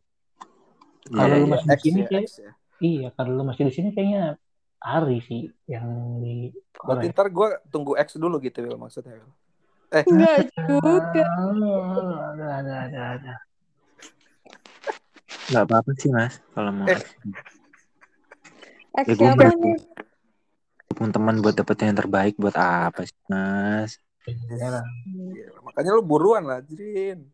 [1.10, 1.52] Kalau Iya, lu iya.
[1.54, 2.52] masih di X sini ya, kayak X ya.
[2.82, 4.22] iya, kalau lu masih di sini kayaknya
[4.80, 5.86] Ari sih yang
[6.18, 9.22] di Berarti ntar gue tunggu X dulu gitu Will maksudnya.
[9.22, 9.30] Will.
[9.92, 11.26] Enggak juga.
[12.34, 13.34] Ada, ada, ada, ada.
[15.50, 16.42] Nggak apa-apa sih Mas.
[16.54, 16.98] Kalau mau Eh.
[18.98, 19.78] Ex Ya, siapa nih?
[20.90, 23.96] pun teman buat dapetin yang terbaik buat apa sih Mas?
[24.28, 24.84] Iya.
[25.32, 27.24] Iya, makanya lu buruan lah, Jrin.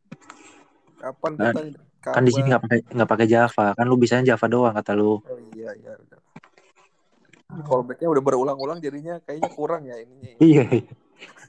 [0.97, 3.67] Kapan Kan- kita Kan di sini nggak pakai nggak pakai Java.
[3.75, 5.19] Kan lu bisanya Java doang kata lu.
[5.19, 6.21] Oh iya iya udah.
[7.51, 10.39] Ini callbacknya udah berulang-ulang jadinya kayaknya kurang ya ininya.
[10.39, 10.65] Iya.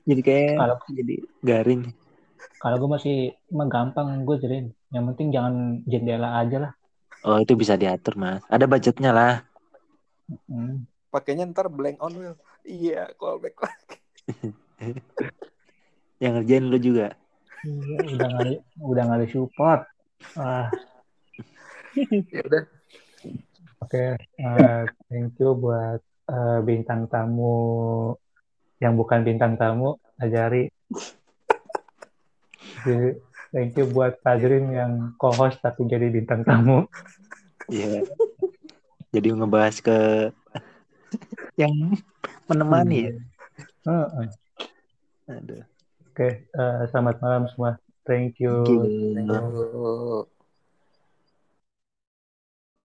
[0.10, 1.16] jadi kayak Kalau- jadi
[1.46, 1.82] garing.
[2.58, 3.16] Kalau gue masih
[3.54, 4.74] emang gampang gue jadiin.
[4.90, 5.54] Yang penting jangan
[5.86, 6.72] jendela aja lah.
[7.22, 8.42] Oh itu bisa diatur Mas.
[8.50, 9.46] Ada budgetnya lah.
[10.50, 10.90] Hmm.
[11.14, 12.36] Pakainya ntar blank on will.
[12.66, 13.98] Iya, callback lagi.
[16.24, 17.08] Yang ngerjain lu juga.
[17.66, 18.48] Iya, udah nggak
[18.82, 19.82] udah ada support.
[20.38, 20.70] Wah,
[22.34, 22.64] Ya udah.
[23.82, 24.06] oke.
[24.18, 28.14] Eh, thank you buat eh, bintang tamu
[28.78, 30.70] yang bukan bintang tamu, Ajari.
[32.86, 33.18] Jadi,
[33.48, 36.84] Thank you buat Padrin yang co-host tapi jadi bintang tamu.
[37.72, 38.04] Iya.
[39.16, 39.98] Jadi ngebahas ke
[41.56, 41.96] yang
[42.52, 43.14] menemani ya.
[43.88, 44.28] Heeh.
[45.28, 45.64] Aduh.
[46.08, 47.76] Oke, eh, selamat malam semua.
[48.08, 48.64] Thank you.
[48.64, 49.12] Thank you.
[49.12, 50.37] Thank you.